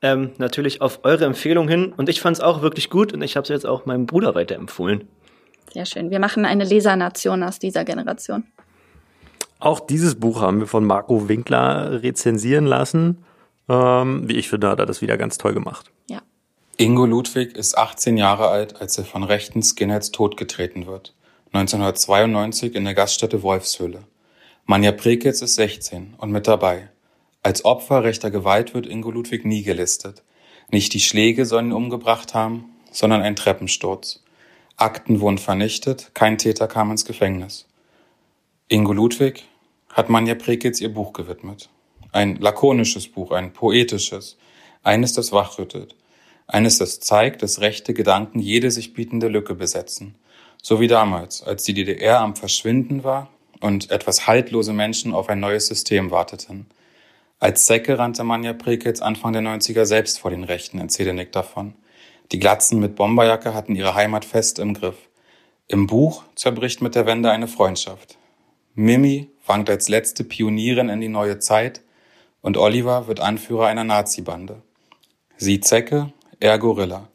Ähm, 0.01 0.31
natürlich 0.37 0.81
auf 0.81 0.99
eure 1.03 1.25
Empfehlung 1.25 1.67
hin. 1.67 1.93
Und 1.97 2.07
ich 2.07 2.21
fand 2.21 2.37
es 2.37 2.41
auch 2.41 2.61
wirklich 2.61 2.89
gut 2.89 3.13
und 3.13 3.21
ich 3.21 3.35
habe 3.35 3.43
es 3.43 3.49
jetzt 3.49 3.65
auch 3.65 3.85
meinem 3.85 4.05
Bruder 4.05 4.35
weiterempfohlen. 4.35 5.07
Sehr 5.73 5.85
schön. 5.85 6.09
Wir 6.11 6.19
machen 6.19 6.45
eine 6.45 6.63
Lesernation 6.63 7.43
aus 7.43 7.59
dieser 7.59 7.83
Generation. 7.83 8.45
Auch 9.59 9.79
dieses 9.79 10.19
Buch 10.19 10.41
haben 10.41 10.59
wir 10.59 10.67
von 10.67 10.85
Marco 10.85 11.27
Winkler 11.27 12.03
rezensieren 12.03 12.65
lassen. 12.65 13.23
Ähm, 13.69 14.27
wie 14.27 14.35
ich 14.35 14.49
finde, 14.49 14.69
hat 14.69 14.79
er 14.79 14.85
das 14.85 15.01
wieder 15.01 15.17
ganz 15.17 15.37
toll 15.37 15.53
gemacht. 15.53 15.91
Ja. 16.09 16.21
Ingo 16.77 17.05
Ludwig 17.05 17.55
ist 17.55 17.77
18 17.77 18.17
Jahre 18.17 18.49
alt, 18.49 18.79
als 18.79 18.97
er 18.97 19.05
von 19.05 19.23
rechten 19.23 19.63
Skinheads 19.63 20.11
totgetreten 20.11 20.85
wird. 20.85 21.13
1992 21.53 22.75
in 22.75 22.85
der 22.85 22.93
Gaststätte 22.93 23.41
Wolfshöhle. 23.41 24.03
Manja 24.65 24.91
Prekitz 24.91 25.41
ist 25.41 25.55
16 25.55 26.13
und 26.17 26.31
mit 26.31 26.47
dabei. 26.47 26.89
Als 27.41 27.65
Opfer 27.65 28.03
rechter 28.03 28.29
Gewalt 28.29 28.73
wird 28.73 28.85
Ingo 28.85 29.09
Ludwig 29.09 29.45
nie 29.45 29.63
gelistet. 29.63 30.23
Nicht 30.69 30.93
die 30.93 30.99
Schläge 30.99 31.45
sollen 31.45 31.67
ihn 31.67 31.73
umgebracht 31.73 32.33
haben, 32.33 32.65
sondern 32.91 33.21
ein 33.21 33.37
Treppensturz. 33.37 34.23
Akten 34.75 35.21
wurden 35.21 35.37
vernichtet, 35.37 36.11
kein 36.13 36.37
Täter 36.37 36.67
kam 36.67 36.91
ins 36.91 37.05
Gefängnis. 37.05 37.65
Ingo 38.69 38.91
Ludwig 38.91 39.45
hat 39.93 40.09
Manja 40.09 40.35
Prekitz 40.35 40.81
ihr 40.81 40.93
Buch 40.93 41.13
gewidmet. 41.13 41.69
Ein 42.11 42.35
lakonisches 42.35 43.07
Buch, 43.07 43.31
ein 43.31 43.53
poetisches, 43.53 44.37
eines, 44.83 45.13
das 45.13 45.31
wachrüttelt, 45.31 45.95
eines, 46.47 46.77
das 46.77 46.99
zeigt, 46.99 47.43
dass 47.43 47.61
rechte 47.61 47.93
Gedanken 47.93 48.39
jede 48.39 48.69
sich 48.69 48.93
bietende 48.93 49.29
Lücke 49.29 49.55
besetzen. 49.55 50.15
So 50.61 50.81
wie 50.81 50.89
damals, 50.89 51.41
als 51.43 51.63
die 51.63 51.73
DDR 51.73 52.19
am 52.19 52.35
Verschwinden 52.35 53.05
war 53.05 53.29
und 53.61 53.89
etwas 53.89 54.27
haltlose 54.27 54.73
Menschen 54.73 55.13
auf 55.13 55.29
ein 55.29 55.39
neues 55.39 55.67
System 55.67 56.11
warteten. 56.11 56.65
Als 57.39 57.67
Säcke 57.67 57.97
rannte 57.97 58.25
Manja 58.25 58.51
Prekitz 58.51 58.99
Anfang 59.01 59.31
der 59.31 59.43
90er 59.43 59.85
selbst 59.85 60.19
vor 60.19 60.31
den 60.31 60.43
Rechten, 60.43 60.79
erzählte 60.79 61.13
Nick 61.13 61.31
davon. 61.31 61.73
Die 62.33 62.39
Glatzen 62.39 62.81
mit 62.81 62.97
Bomberjacke 62.97 63.53
hatten 63.53 63.77
ihre 63.77 63.95
Heimat 63.95 64.25
fest 64.25 64.59
im 64.59 64.73
Griff. 64.73 64.97
Im 65.69 65.87
Buch 65.87 66.25
zerbricht 66.35 66.81
mit 66.81 66.95
der 66.95 67.05
Wende 67.05 67.31
eine 67.31 67.47
Freundschaft. 67.47 68.17
Mimi 68.79 69.31
wankt 69.47 69.71
als 69.71 69.89
letzte 69.89 70.23
Pionierin 70.23 70.89
in 70.89 71.01
die 71.01 71.07
neue 71.07 71.39
Zeit 71.39 71.81
und 72.41 72.57
Oliver 72.57 73.07
wird 73.07 73.19
Anführer 73.19 73.65
einer 73.65 73.83
Nazi-Bande. 73.83 74.61
Sie 75.35 75.59
Zecke, 75.61 76.13
er 76.39 76.59
Gorilla. 76.59 77.07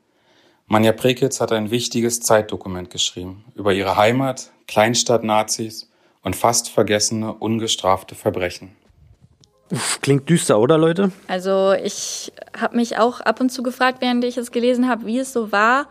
Manja 0.66 0.90
Prekitz 0.90 1.40
hat 1.40 1.53
ein 1.53 1.70
wichtiges 1.70 2.18
Zeitdokument 2.18 2.90
geschrieben 2.90 3.44
über 3.55 3.72
ihre 3.72 3.96
Heimat, 3.96 4.51
Kleinstadt-Nazis 4.66 5.88
und 6.22 6.35
fast 6.35 6.68
vergessene, 6.68 7.33
ungestrafte 7.33 8.16
Verbrechen. 8.16 8.75
Klingt 10.01 10.29
düster, 10.29 10.59
oder 10.59 10.79
Leute? 10.79 11.12
Also 11.29 11.75
ich 11.75 12.33
habe 12.61 12.75
mich 12.75 12.98
auch 12.98 13.20
ab 13.20 13.40
und 13.40 13.51
zu 13.51 13.62
gefragt, 13.62 13.98
während 14.01 14.25
ich 14.25 14.37
es 14.37 14.51
gelesen 14.51 14.88
habe, 14.88 15.07
wie 15.07 15.20
es 15.20 15.33
so 15.33 15.53
war, 15.53 15.88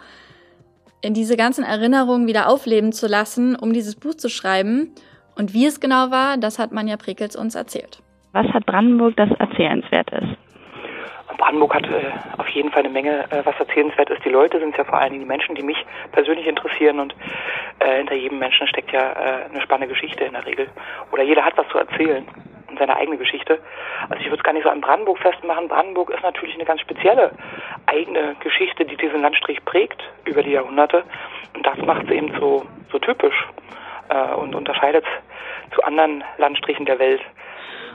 in 1.00 1.14
diese 1.14 1.38
ganzen 1.38 1.64
Erinnerungen 1.64 2.28
wieder 2.28 2.50
aufleben 2.50 2.92
zu 2.92 3.08
lassen, 3.08 3.56
um 3.56 3.72
dieses 3.72 3.96
Buch 3.96 4.16
zu 4.16 4.28
schreiben. 4.28 4.94
Und 5.36 5.54
wie 5.54 5.66
es 5.66 5.80
genau 5.80 6.12
war, 6.12 6.38
das 6.38 6.60
hat 6.60 6.72
Manja 6.72 6.98
Prekels 6.98 7.36
uns 7.36 7.56
erzählt. 7.56 8.02
Was 8.34 8.48
hat 8.48 8.66
Brandenburg, 8.66 9.16
das 9.18 9.30
erzählenswert 9.40 10.10
ist? 10.12 10.38
Brandenburg 11.38 11.74
hat 11.74 11.86
äh, 11.86 12.12
auf 12.38 12.48
jeden 12.50 12.70
Fall 12.72 12.84
eine 12.84 12.94
Menge, 12.94 13.26
äh, 13.32 13.44
was 13.44 13.60
erzählenswert 13.60 14.10
ist. 14.10 14.24
Die 14.24 14.30
Leute 14.30 14.60
sind 14.60 14.78
ja 14.78 14.84
vor 14.84 15.00
allen 15.00 15.12
Dingen 15.12 15.24
die 15.24 15.28
Menschen, 15.28 15.56
die 15.56 15.64
mich 15.64 15.86
persönlich 16.12 16.46
interessieren 16.46 17.00
und 17.00 17.16
äh, 17.80 17.98
hinter 17.98 18.16
jedem 18.16 18.38
Menschen 18.40 18.68
steckt 18.68 18.92
ja 18.92 19.12
äh, 19.12 19.46
eine 19.50 19.62
spannende 19.62 19.94
Geschichte 19.94 20.24
in 20.24 20.34
der 20.34 20.46
Regel. 20.46 20.68
Oder 21.12 21.24
jeder 21.24 21.44
hat 21.44 21.58
was 21.58 21.68
zu 21.70 21.80
erzählen 21.80 22.26
und 22.70 22.78
seine 22.78 22.96
eigene 22.96 23.18
Geschichte. 23.18 23.60
Also 24.10 24.22
ich 24.22 24.28
würde 24.28 24.38
es 24.38 24.44
gar 24.44 24.54
nicht 24.54 24.64
so 24.64 24.70
an 24.70 24.82
Brandenburg 24.82 25.18
festmachen. 25.18 25.68
Brandenburg 25.68 26.12
ist 26.12 26.24
natürlich 26.24 26.56
eine 26.56 26.66
ganz 26.66 26.82
spezielle 26.82 27.32
eigene 27.88 28.36
Geschichte, 28.40 28.86
die 28.86 28.96
diesen 28.96 29.22
Landstrich 29.22 29.66
prägt 29.66 30.04
über 30.26 30.44
die 30.44 30.52
Jahrhunderte. 30.52 31.04
Und 31.56 31.66
das 31.66 31.78
macht 31.80 32.08
sie 32.08 32.16
eben 32.16 32.32
so, 32.40 32.66
so 32.92 33.00
typisch 33.00 33.48
äh, 34.12 34.36
und 34.36 34.56
unterscheidet 34.56 35.06
zu 35.74 35.82
anderen 35.84 36.24
Landstrichen 36.38 36.86
der 36.86 37.00
Welt. 37.00 37.22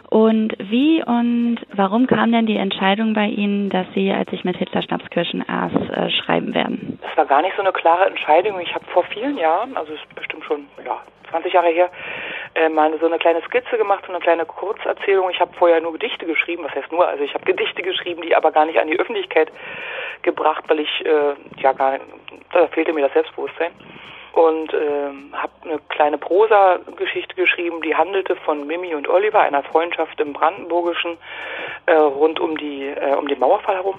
Und 0.09 0.55
wie 0.59 1.03
und 1.03 1.59
warum 1.73 2.07
kam 2.07 2.31
denn 2.31 2.47
die 2.47 2.57
Entscheidung 2.57 3.13
bei 3.13 3.27
Ihnen, 3.27 3.71
dass 3.71 3.87
Sie, 3.95 4.13
als 4.13 4.33
ich 4.33 4.45
mit 4.45 4.57
Hitler 4.57 4.83
Schnapskirschen 4.83 5.45
aß, 5.49 5.73
äh, 5.73 6.11
schreiben 6.11 6.55
werden? 6.55 6.99
Das 7.03 7.17
war 7.17 7.27
gar 7.27 7.43
nicht 7.43 7.57
so 7.57 7.63
eine 7.63 7.73
klare 7.73 8.07
Entscheidung. 8.07 8.61
Ich 8.61 8.73
habe 8.73 8.85
vor 8.87 9.03
vielen 9.05 9.37
Jahren, 9.37 9.77
also 9.77 9.93
ist 9.93 10.15
bestimmt 10.15 10.45
schon 10.45 10.69
ja, 10.85 11.03
20 11.31 11.53
Jahre 11.53 11.71
her, 11.71 11.91
äh, 12.55 12.69
mal 12.69 12.97
so 13.01 13.07
eine 13.07 13.19
kleine 13.19 13.43
Skizze 13.43 13.77
gemacht, 13.77 14.05
so 14.07 14.13
eine 14.13 14.23
kleine 14.23 14.47
Kurzerzählung. 14.47 15.29
Ich 15.31 15.41
habe 15.41 15.53
vorher 15.55 15.81
nur 15.81 15.93
Gedichte 15.95 16.25
geschrieben, 16.25 16.63
was 16.65 16.75
heißt 16.75 16.93
nur, 16.93 17.07
also 17.07 17.25
ich 17.25 17.35
habe 17.35 17.45
Gedichte 17.45 17.83
geschrieben, 17.83 18.23
die 18.23 18.37
aber 18.37 18.53
gar 18.53 18.65
nicht 18.65 18.79
an 18.79 18.87
die 18.87 18.99
Öffentlichkeit 18.99 19.51
gebracht, 20.23 20.65
weil 20.69 20.81
ich 20.81 21.05
äh, 21.05 21.35
ja 21.59 21.73
gar 21.73 21.93
nicht, 21.93 22.05
da 22.53 22.69
fehlte 22.69 22.93
mir 22.93 23.03
das 23.03 23.13
Selbstbewusstsein 23.13 23.73
und 24.37 24.75
ähm, 24.75 25.33
habe 25.33 25.53
eine 25.65 25.79
kleine 25.89 26.19
Prosa-Geschichte 26.19 27.35
geschrieben, 27.37 27.81
die 27.81 27.97
handelte 27.97 28.37
von 28.37 28.67
Mimi 28.67 28.95
und 28.95 29.09
Oliver, 29.09 29.41
einer 29.41 29.63
Freundschaft 29.63 30.21
im 30.21 30.35
Brandenburgischen 30.35 31.17
äh, 31.87 31.95
rund 31.95 32.39
um 32.39 32.57
die 32.59 32.85
äh, 32.85 33.15
um 33.15 33.29
den 33.29 33.39
Mauerfall 33.39 33.77
herum. 33.77 33.99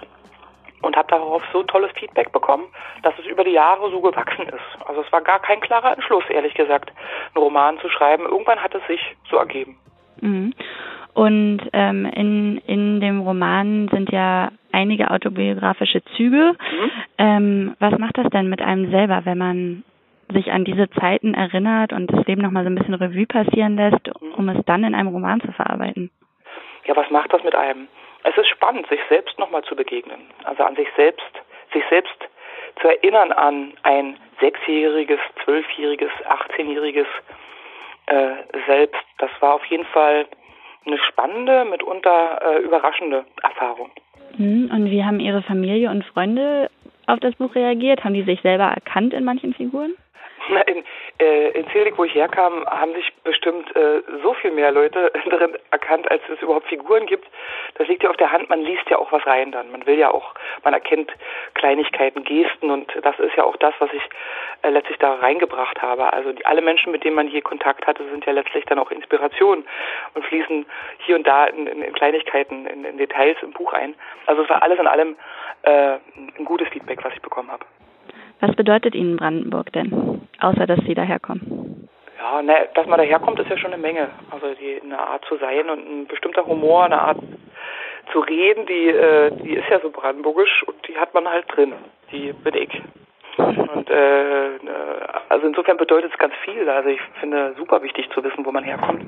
und 0.83 0.95
habe 0.95 1.07
darauf 1.09 1.41
so 1.51 1.63
tolles 1.63 1.91
Feedback 1.99 2.31
bekommen, 2.31 2.65
dass 3.01 3.17
es 3.17 3.25
über 3.25 3.43
die 3.43 3.51
Jahre 3.51 3.89
so 3.89 3.99
gewachsen 3.99 4.47
ist. 4.47 4.87
Also 4.87 5.01
es 5.01 5.11
war 5.11 5.21
gar 5.21 5.39
kein 5.39 5.59
klarer 5.59 5.93
Entschluss, 5.93 6.23
ehrlich 6.29 6.53
gesagt, 6.53 6.91
einen 7.33 7.43
Roman 7.43 7.79
zu 7.79 7.89
schreiben. 7.89 8.25
Irgendwann 8.25 8.61
hat 8.61 8.75
es 8.75 8.85
sich 8.85 9.01
so 9.31 9.37
ergeben. 9.37 9.75
Mhm. 10.21 10.53
Und 11.15 11.61
ähm, 11.73 12.05
in, 12.05 12.57
in 12.67 13.01
dem 13.01 13.21
Roman 13.21 13.89
sind 13.91 14.11
ja 14.11 14.49
einige 14.71 15.09
autobiografische 15.09 16.03
Züge. 16.15 16.53
Mhm. 16.53 16.91
Ähm, 17.17 17.75
was 17.79 17.97
macht 17.97 18.19
das 18.19 18.29
denn 18.29 18.49
mit 18.49 18.61
einem 18.61 18.91
selber, 18.91 19.21
wenn 19.25 19.39
man 19.39 19.83
sich 20.31 20.51
an 20.51 20.65
diese 20.65 20.89
Zeiten 20.89 21.33
erinnert 21.33 21.93
und 21.93 22.11
das 22.11 22.25
Leben 22.27 22.41
nochmal 22.41 22.63
so 22.63 22.69
ein 22.69 22.75
bisschen 22.75 22.93
Revue 22.93 23.25
passieren 23.25 23.75
lässt, 23.75 24.09
um 24.35 24.49
es 24.49 24.63
dann 24.65 24.83
in 24.83 24.95
einem 24.95 25.09
Roman 25.09 25.41
zu 25.41 25.51
verarbeiten? 25.51 26.11
Ja, 26.85 26.95
was 26.95 27.09
macht 27.09 27.33
das 27.33 27.43
mit 27.43 27.55
einem? 27.55 27.87
Es 28.23 28.37
ist 28.37 28.47
spannend, 28.47 28.87
sich 28.87 28.99
selbst 29.09 29.37
nochmal 29.39 29.63
zu 29.63 29.75
begegnen. 29.75 30.19
Also 30.43 30.63
an 30.63 30.75
sich 30.75 30.87
selbst, 30.95 31.31
sich 31.73 31.83
selbst 31.89 32.17
zu 32.81 32.87
erinnern 32.87 33.31
an 33.31 33.73
ein 33.83 34.17
sechsjähriges, 34.39 35.19
zwölfjähriges, 35.43 36.11
achtzehnjähriges 36.27 37.07
äh, 38.07 38.35
Selbst. 38.67 39.01
Das 39.17 39.29
war 39.39 39.55
auf 39.55 39.65
jeden 39.65 39.85
Fall 39.85 40.25
eine 40.85 40.97
spannende, 40.99 41.65
mitunter 41.65 42.41
äh, 42.41 42.61
überraschende 42.61 43.25
Erfahrung. 43.43 43.91
Hm, 44.37 44.69
und 44.73 44.91
wie 44.91 45.03
haben 45.03 45.19
Ihre 45.19 45.41
Familie 45.41 45.89
und 45.89 46.05
Freunde 46.05 46.69
auf 47.07 47.19
das 47.19 47.35
Buch 47.35 47.55
reagiert? 47.55 48.03
Haben 48.03 48.13
die 48.13 48.23
sich 48.23 48.41
selber 48.41 48.65
erkannt 48.65 49.13
in 49.13 49.23
manchen 49.23 49.53
Figuren? 49.53 49.95
In, 50.47 50.83
äh, 51.19 51.49
in 51.49 51.67
Zelig, 51.71 51.97
wo 51.97 52.05
ich 52.05 52.15
herkam, 52.15 52.65
haben 52.65 52.93
sich 52.93 53.11
bestimmt 53.23 53.75
äh, 53.75 54.01
so 54.23 54.33
viel 54.35 54.51
mehr 54.51 54.71
Leute 54.71 55.11
darin 55.29 55.57
erkannt, 55.71 56.09
als 56.09 56.21
es 56.33 56.41
überhaupt 56.41 56.67
Figuren 56.67 57.05
gibt. 57.05 57.27
Das 57.75 57.87
liegt 57.87 58.03
ja 58.03 58.09
auf 58.09 58.17
der 58.17 58.31
Hand. 58.31 58.49
Man 58.49 58.61
liest 58.61 58.89
ja 58.89 58.97
auch 58.97 59.11
was 59.11 59.25
rein 59.25 59.51
dann. 59.51 59.71
Man 59.71 59.85
will 59.85 59.97
ja 59.97 60.11
auch, 60.11 60.33
man 60.63 60.73
erkennt 60.73 61.11
Kleinigkeiten, 61.53 62.23
Gesten 62.23 62.71
und 62.71 62.91
das 63.01 63.19
ist 63.19 63.35
ja 63.35 63.43
auch 63.43 63.57
das, 63.57 63.73
was 63.79 63.91
ich 63.91 64.03
äh, 64.61 64.69
letztlich 64.69 64.97
da 64.99 65.15
reingebracht 65.15 65.81
habe. 65.81 66.13
Also 66.13 66.31
die, 66.31 66.45
alle 66.45 66.61
Menschen, 66.61 66.91
mit 66.91 67.03
denen 67.03 67.15
man 67.15 67.27
hier 67.27 67.41
Kontakt 67.41 67.85
hatte, 67.85 68.03
sind 68.09 68.25
ja 68.25 68.31
letztlich 68.31 68.65
dann 68.65 68.79
auch 68.79 68.91
Inspiration 68.91 69.65
und 70.13 70.25
fließen 70.25 70.65
hier 70.99 71.15
und 71.15 71.27
da 71.27 71.45
in, 71.45 71.67
in, 71.67 71.81
in 71.81 71.93
Kleinigkeiten, 71.93 72.67
in, 72.67 72.85
in, 72.85 72.97
Details 72.97 73.37
im 73.41 73.51
Buch 73.51 73.73
ein. 73.73 73.95
Also 74.25 74.43
es 74.43 74.49
war 74.49 74.63
alles 74.63 74.79
in 74.79 74.87
allem 74.87 75.15
äh, 75.63 75.97
ein 76.37 76.45
gutes 76.45 76.69
Feedback, 76.69 77.03
was 77.03 77.13
ich 77.13 77.21
bekommen 77.21 77.51
habe. 77.51 77.65
Was 78.39 78.55
bedeutet 78.55 78.93
Ihnen 78.93 79.17
Brandenburg 79.17 79.71
denn, 79.73 80.16
außer 80.39 80.67
dass 80.67 80.79
Sie 80.85 80.93
daherkommen? 80.93 81.89
Ja, 82.19 82.41
ne, 82.41 82.67
dass 82.73 82.87
man 82.87 82.97
daherkommt, 82.97 83.39
ist 83.39 83.49
ja 83.49 83.57
schon 83.57 83.73
eine 83.73 83.81
Menge. 83.81 84.09
Also 84.31 84.47
die, 84.59 84.81
eine 84.81 84.99
Art 84.99 85.23
zu 85.25 85.37
sein 85.37 85.69
und 85.69 85.79
ein 85.79 86.07
bestimmter 86.07 86.45
Humor, 86.45 86.85
eine 86.85 87.01
Art 87.01 87.19
zu 88.11 88.19
reden, 88.19 88.65
die, 88.65 88.87
äh, 88.87 89.31
die 89.43 89.53
ist 89.55 89.69
ja 89.69 89.79
so 89.79 89.89
brandenburgisch 89.89 90.63
und 90.63 90.75
die 90.87 90.97
hat 90.97 91.13
man 91.13 91.27
halt 91.27 91.45
drin. 91.49 91.73
Die 92.11 92.33
bin 92.33 92.55
ich. 92.55 92.81
Und 93.37 93.89
äh, 93.89 94.49
also 95.29 95.45
insofern 95.45 95.77
bedeutet 95.77 96.11
es 96.11 96.17
ganz 96.17 96.33
viel. 96.43 96.67
Also 96.67 96.89
ich 96.89 97.01
finde 97.19 97.53
super 97.55 97.83
wichtig 97.83 98.09
zu 98.09 98.23
wissen, 98.23 98.45
wo 98.45 98.51
man 98.51 98.63
herkommt. 98.63 99.03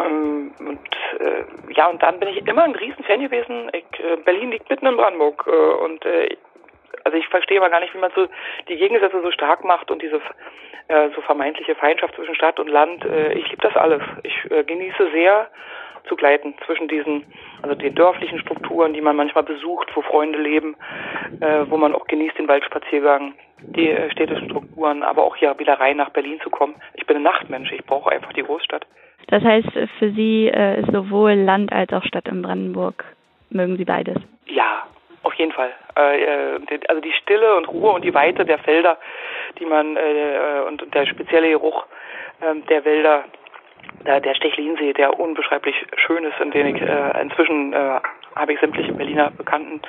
Ähm, 0.00 0.52
und 0.58 0.80
äh, 1.20 1.44
ja, 1.72 1.86
und 1.86 2.02
dann 2.02 2.18
bin 2.18 2.28
ich 2.30 2.46
immer 2.46 2.64
ein 2.64 2.74
Riesenfan 2.74 3.20
gewesen. 3.20 3.70
Ich, 3.72 4.00
äh, 4.00 4.16
Berlin 4.16 4.50
liegt 4.50 4.68
mitten 4.68 4.86
in 4.86 4.96
Brandenburg 4.96 5.46
äh, 5.46 5.84
und 5.84 6.04
äh, 6.04 6.36
also 7.06 7.18
ich 7.18 7.28
verstehe 7.28 7.58
aber 7.58 7.70
gar 7.70 7.78
nicht, 7.78 7.94
wie 7.94 7.98
man 7.98 8.10
so 8.16 8.26
die 8.68 8.76
Gegensätze 8.76 9.22
so 9.22 9.30
stark 9.30 9.62
macht 9.62 9.92
und 9.92 10.02
diese 10.02 10.20
äh, 10.88 11.08
so 11.14 11.20
vermeintliche 11.20 11.76
Feindschaft 11.76 12.16
zwischen 12.16 12.34
Stadt 12.34 12.58
und 12.58 12.68
Land. 12.68 13.04
Äh, 13.04 13.34
ich 13.34 13.48
liebe 13.48 13.62
das 13.62 13.76
alles. 13.76 14.02
Ich 14.24 14.50
äh, 14.50 14.64
genieße 14.64 15.10
sehr 15.12 15.48
zu 16.08 16.16
gleiten 16.16 16.54
zwischen 16.66 16.88
diesen, 16.88 17.24
also 17.62 17.76
den 17.76 17.94
dörflichen 17.94 18.40
Strukturen, 18.40 18.92
die 18.92 19.00
man 19.00 19.14
manchmal 19.14 19.44
besucht, 19.44 19.88
wo 19.94 20.02
Freunde 20.02 20.40
leben, 20.40 20.74
äh, 21.40 21.64
wo 21.68 21.76
man 21.76 21.94
auch 21.94 22.08
genießt 22.08 22.38
den 22.38 22.48
Waldspaziergang, 22.48 23.34
die 23.60 23.88
äh, 23.88 24.10
städtischen 24.10 24.50
Strukturen, 24.50 25.04
aber 25.04 25.22
auch 25.22 25.36
ja 25.36 25.56
wieder 25.60 25.74
rein 25.78 25.98
nach 25.98 26.10
Berlin 26.10 26.40
zu 26.42 26.50
kommen. 26.50 26.74
Ich 26.94 27.06
bin 27.06 27.18
ein 27.18 27.22
Nachtmensch, 27.22 27.70
ich 27.70 27.84
brauche 27.84 28.10
einfach 28.10 28.32
die 28.32 28.42
Großstadt. 28.42 28.84
Das 29.28 29.44
heißt, 29.44 29.68
für 30.00 30.10
Sie 30.10 30.48
äh, 30.48 30.80
ist 30.80 30.90
sowohl 30.92 31.34
Land 31.34 31.72
als 31.72 31.92
auch 31.92 32.02
Stadt 32.02 32.26
in 32.26 32.42
Brandenburg, 32.42 33.04
mögen 33.50 33.76
Sie 33.76 33.84
beides? 33.84 34.16
Ja, 34.46 34.86
auf 35.26 35.34
jeden 35.34 35.52
Fall. 35.52 35.72
Äh, 35.98 36.22
äh, 36.22 36.80
also 36.88 37.00
die 37.00 37.12
Stille 37.12 37.56
und 37.56 37.68
Ruhe 37.68 37.90
und 37.90 38.04
die 38.04 38.14
Weite 38.14 38.44
der 38.44 38.58
Felder, 38.58 38.96
die 39.58 39.66
man 39.66 39.96
äh, 39.96 40.62
und 40.66 40.94
der 40.94 41.06
spezielle 41.06 41.50
Geruch 41.50 41.84
ähm, 42.42 42.64
der 42.66 42.84
Wälder, 42.84 43.24
der 44.04 44.34
Stechlinsee, 44.34 44.92
der 44.92 45.18
unbeschreiblich 45.18 45.74
schön 45.96 46.24
ist, 46.24 46.38
in 46.40 46.50
den 46.52 46.76
ich 46.76 46.82
inzwischen 47.20 47.74
habe 47.74 48.52
ich 48.52 48.60
sämtliche 48.60 48.92
Berliner 48.92 49.30
Bekannten 49.30 49.80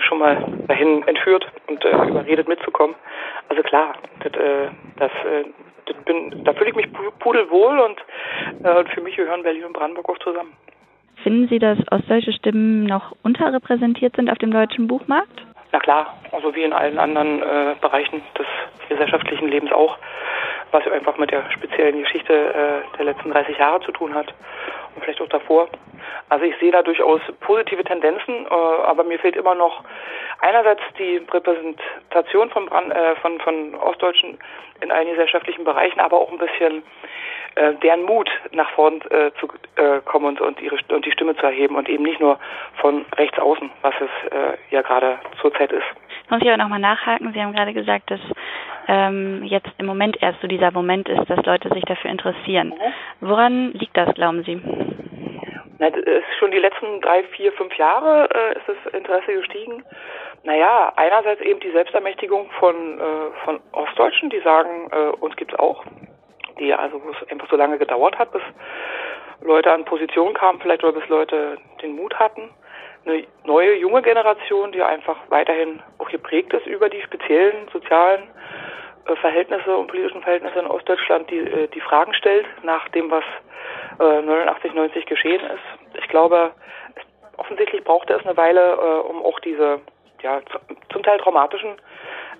schon 0.00 0.18
mal 0.18 0.44
dahin 0.68 1.06
entführt 1.08 1.46
und 1.66 1.82
überredet 1.84 2.48
mitzukommen. 2.48 2.94
Also 3.48 3.62
klar, 3.62 3.94
das, 4.22 4.32
das, 4.98 5.10
das 5.86 5.96
bin, 6.04 6.44
da 6.44 6.52
fühle 6.52 6.70
ich 6.70 6.76
mich 6.76 6.88
pudelwohl 7.18 7.78
und 7.80 8.88
für 8.90 9.00
mich 9.00 9.16
gehören 9.16 9.42
Berlin 9.42 9.64
und 9.64 9.72
Brandenburg 9.72 10.08
auch 10.10 10.18
zusammen. 10.18 10.52
Finden 11.22 11.48
Sie, 11.48 11.58
dass 11.58 11.78
ostdeutsche 11.90 12.32
Stimmen 12.32 12.84
noch 12.84 13.14
unterrepräsentiert 13.22 14.16
sind 14.16 14.30
auf 14.30 14.38
dem 14.38 14.50
deutschen 14.50 14.86
Buchmarkt? 14.86 15.44
Na 15.72 15.78
klar, 15.78 16.18
also 16.32 16.54
wie 16.54 16.62
in 16.62 16.72
allen 16.72 16.98
anderen 16.98 17.42
äh, 17.42 17.74
Bereichen 17.80 18.22
des 18.36 18.46
gesellschaftlichen 18.88 19.48
Lebens 19.48 19.70
auch, 19.72 19.98
was 20.72 20.86
einfach 20.86 21.16
mit 21.18 21.30
der 21.30 21.50
speziellen 21.50 22.02
Geschichte 22.02 22.32
äh, 22.32 22.96
der 22.96 23.04
letzten 23.04 23.30
30 23.30 23.58
Jahre 23.58 23.80
zu 23.80 23.92
tun 23.92 24.14
hat 24.14 24.32
und 24.94 25.02
vielleicht 25.02 25.20
auch 25.20 25.28
davor. 25.28 25.68
Also 26.28 26.44
ich 26.44 26.56
sehe 26.58 26.72
da 26.72 26.82
durchaus 26.82 27.20
positive 27.40 27.84
Tendenzen, 27.84 28.46
äh, 28.46 28.48
aber 28.50 29.04
mir 29.04 29.18
fehlt 29.18 29.36
immer 29.36 29.54
noch 29.54 29.82
einerseits 30.40 30.82
die 30.98 31.16
Repräsentation 31.32 32.50
von, 32.50 32.66
Brand, 32.66 32.92
äh, 32.92 33.16
von, 33.16 33.40
von 33.40 33.74
Ostdeutschen 33.74 34.38
in 34.80 34.90
allen 34.90 35.08
gesellschaftlichen 35.08 35.64
Bereichen, 35.64 36.00
aber 36.00 36.18
auch 36.18 36.30
ein 36.30 36.38
bisschen 36.38 36.82
äh, 37.56 37.74
deren 37.82 38.04
Mut 38.04 38.30
nach 38.52 38.70
vorn 38.70 39.00
äh, 39.10 39.30
zu 39.40 39.48
äh, 39.76 40.00
kommen 40.04 40.26
und, 40.26 40.40
und, 40.40 40.60
ihre, 40.60 40.76
und 40.88 41.04
die 41.04 41.12
Stimme 41.12 41.36
zu 41.36 41.42
erheben 41.42 41.76
und 41.76 41.88
eben 41.88 42.04
nicht 42.04 42.20
nur 42.20 42.38
von 42.80 43.04
rechts 43.16 43.38
außen, 43.38 43.70
was 43.82 43.94
es 44.00 44.32
äh, 44.32 44.56
ja 44.70 44.82
gerade 44.82 45.18
zurzeit 45.40 45.72
ist. 45.72 45.84
Muss 46.30 46.40
ich 46.42 46.48
aber 46.48 46.62
nochmal 46.62 46.78
nachhaken. 46.78 47.32
Sie 47.32 47.42
haben 47.42 47.52
gerade 47.52 47.72
gesagt, 47.72 48.10
dass 48.10 48.20
ähm, 48.88 49.44
jetzt 49.44 49.70
im 49.78 49.86
Moment 49.86 50.22
erst 50.22 50.40
so 50.40 50.48
dieser 50.48 50.70
Moment 50.70 51.08
ist, 51.08 51.28
dass 51.28 51.44
Leute 51.44 51.68
sich 51.70 51.84
dafür 51.84 52.10
interessieren. 52.10 52.74
Woran 53.20 53.72
liegt 53.72 53.96
das, 53.96 54.14
glauben 54.14 54.42
Sie? 54.44 54.60
Na, 55.78 55.86
ist 55.86 56.24
schon 56.38 56.50
die 56.50 56.58
letzten 56.58 57.00
drei, 57.00 57.22
vier, 57.24 57.52
fünf 57.52 57.74
Jahre 57.76 58.28
äh, 58.34 58.58
ist 58.58 58.68
das 58.68 58.92
Interesse 58.92 59.32
gestiegen. 59.32 59.82
Naja, 60.42 60.92
einerseits 60.96 61.40
eben 61.40 61.60
die 61.60 61.70
Selbstermächtigung 61.70 62.50
von, 62.58 62.98
äh, 62.98 63.44
von 63.44 63.60
Ostdeutschen, 63.72 64.30
die 64.30 64.40
sagen, 64.40 64.90
äh, 64.92 65.16
uns 65.20 65.36
gibt's 65.36 65.58
auch 65.58 65.84
die 66.60 66.74
also 66.74 67.02
wo 67.02 67.10
es 67.10 67.30
einfach 67.30 67.48
so 67.50 67.56
lange 67.56 67.78
gedauert 67.78 68.18
hat, 68.18 68.32
bis 68.32 68.42
Leute 69.40 69.72
an 69.72 69.84
Position 69.84 70.34
kamen, 70.34 70.60
vielleicht 70.60 70.84
oder 70.84 71.00
bis 71.00 71.08
Leute 71.08 71.56
den 71.82 71.96
Mut 71.96 72.14
hatten. 72.18 72.50
Eine 73.06 73.24
neue 73.44 73.74
junge 73.76 74.02
Generation, 74.02 74.72
die 74.72 74.82
einfach 74.82 75.16
weiterhin 75.30 75.82
auch 75.98 76.10
geprägt 76.10 76.52
ist 76.52 76.66
über 76.66 76.90
die 76.90 77.00
speziellen 77.00 77.66
sozialen 77.72 78.24
Verhältnisse 79.16 79.76
und 79.76 79.88
politischen 79.88 80.22
Verhältnisse 80.22 80.58
in 80.58 80.66
Ostdeutschland, 80.66 81.30
die 81.30 81.38
äh, 81.38 81.68
die 81.68 81.80
Fragen 81.80 82.14
stellt 82.14 82.46
nach 82.62 82.88
dem, 82.90 83.10
was 83.10 83.24
äh, 83.98 84.22
89, 84.22 84.74
90 84.74 85.06
geschehen 85.06 85.40
ist. 85.40 85.98
Ich 86.00 86.08
glaube, 86.08 86.52
offensichtlich 87.36 87.84
brauchte 87.84 88.14
es 88.14 88.24
eine 88.24 88.36
Weile, 88.36 88.60
äh, 88.60 89.08
um 89.08 89.22
auch 89.22 89.40
diese 89.40 89.80
ja, 90.22 90.40
zum 90.92 91.02
Teil 91.02 91.18
traumatischen 91.18 91.76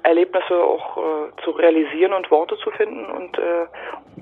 Erlebnisse 0.02 0.62
auch 0.62 0.96
äh, 0.96 1.42
zu 1.44 1.50
realisieren 1.50 2.12
und 2.12 2.30
Worte 2.30 2.56
zu 2.58 2.70
finden 2.70 3.06
und, 3.06 3.38
äh, 3.38 3.66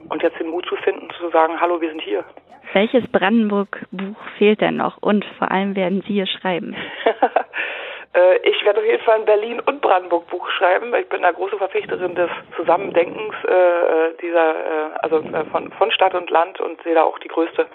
und 0.08 0.22
jetzt 0.22 0.38
den 0.40 0.48
Mut 0.48 0.66
zu 0.66 0.76
finden, 0.76 1.08
zu 1.18 1.30
sagen, 1.30 1.60
hallo, 1.60 1.80
wir 1.80 1.90
sind 1.90 2.02
hier. 2.02 2.24
Welches 2.72 3.06
Brandenburg-Buch 3.10 4.16
fehlt 4.36 4.60
denn 4.60 4.76
noch 4.76 4.98
und 5.00 5.24
vor 5.38 5.50
allem 5.50 5.74
werden 5.74 6.02
Sie 6.06 6.20
es 6.20 6.28
schreiben? 6.30 6.76
Äh, 8.18 8.38
ich 8.48 8.64
werde 8.64 8.80
auf 8.80 8.86
jeden 8.86 9.02
Fall 9.04 9.16
ein 9.16 9.24
Berlin- 9.24 9.60
und 9.60 9.80
Brandenburg-Buch 9.80 10.50
schreiben. 10.50 10.94
Ich 10.94 11.08
bin 11.08 11.24
eine 11.24 11.34
große 11.34 11.56
Verfechterin 11.56 12.14
des 12.14 12.30
Zusammendenkens 12.56 13.34
äh, 13.44 14.14
dieser, 14.20 14.54
äh, 14.54 14.90
also 15.00 15.18
äh, 15.18 15.44
von, 15.50 15.70
von 15.72 15.90
Stadt 15.92 16.14
und 16.14 16.30
Land 16.30 16.60
und 16.60 16.82
sehe 16.82 16.94
da 16.94 17.02
auch 17.02 17.18
die 17.18 17.28
größte 17.28 17.66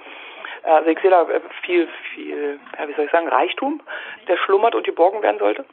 also 0.65 0.89
ich 0.89 0.99
sehe 0.99 1.12
da 1.12 1.27
viel, 1.63 1.89
viel, 2.13 2.58
ja, 2.79 2.88
wie 2.88 2.93
soll 2.93 3.03
ich 3.03 3.12
sagen, 3.12 3.27
Reichtum, 3.27 3.82
der 4.29 4.38
schlummert 4.38 4.75
und 4.75 4.86
geborgen 4.86 5.21
werden 5.21 5.38
sollte. 5.38 5.65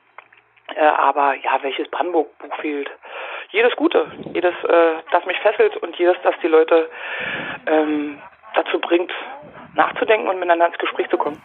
Äh, 0.75 0.81
aber 0.81 1.37
ja, 1.37 1.63
welches 1.63 1.89
Brandenburg-Buch 1.93 2.57
fehlt? 2.57 2.91
Jedes 3.51 3.77
Gute, 3.77 4.11
jedes, 4.35 4.55
äh, 4.65 4.95
das 5.13 5.25
mich 5.27 5.39
fesselt 5.39 5.77
und 5.77 5.97
jedes, 5.97 6.17
das 6.25 6.35
die 6.43 6.49
Leute 6.49 6.91
ähm, 7.67 8.21
dazu 8.57 8.81
bringt, 8.81 9.13
nachzudenken 9.77 10.27
und 10.27 10.41
miteinander 10.41 10.67
ins 10.67 10.79
Gespräch 10.79 11.09
zu 11.09 11.19
kommen. 11.19 11.41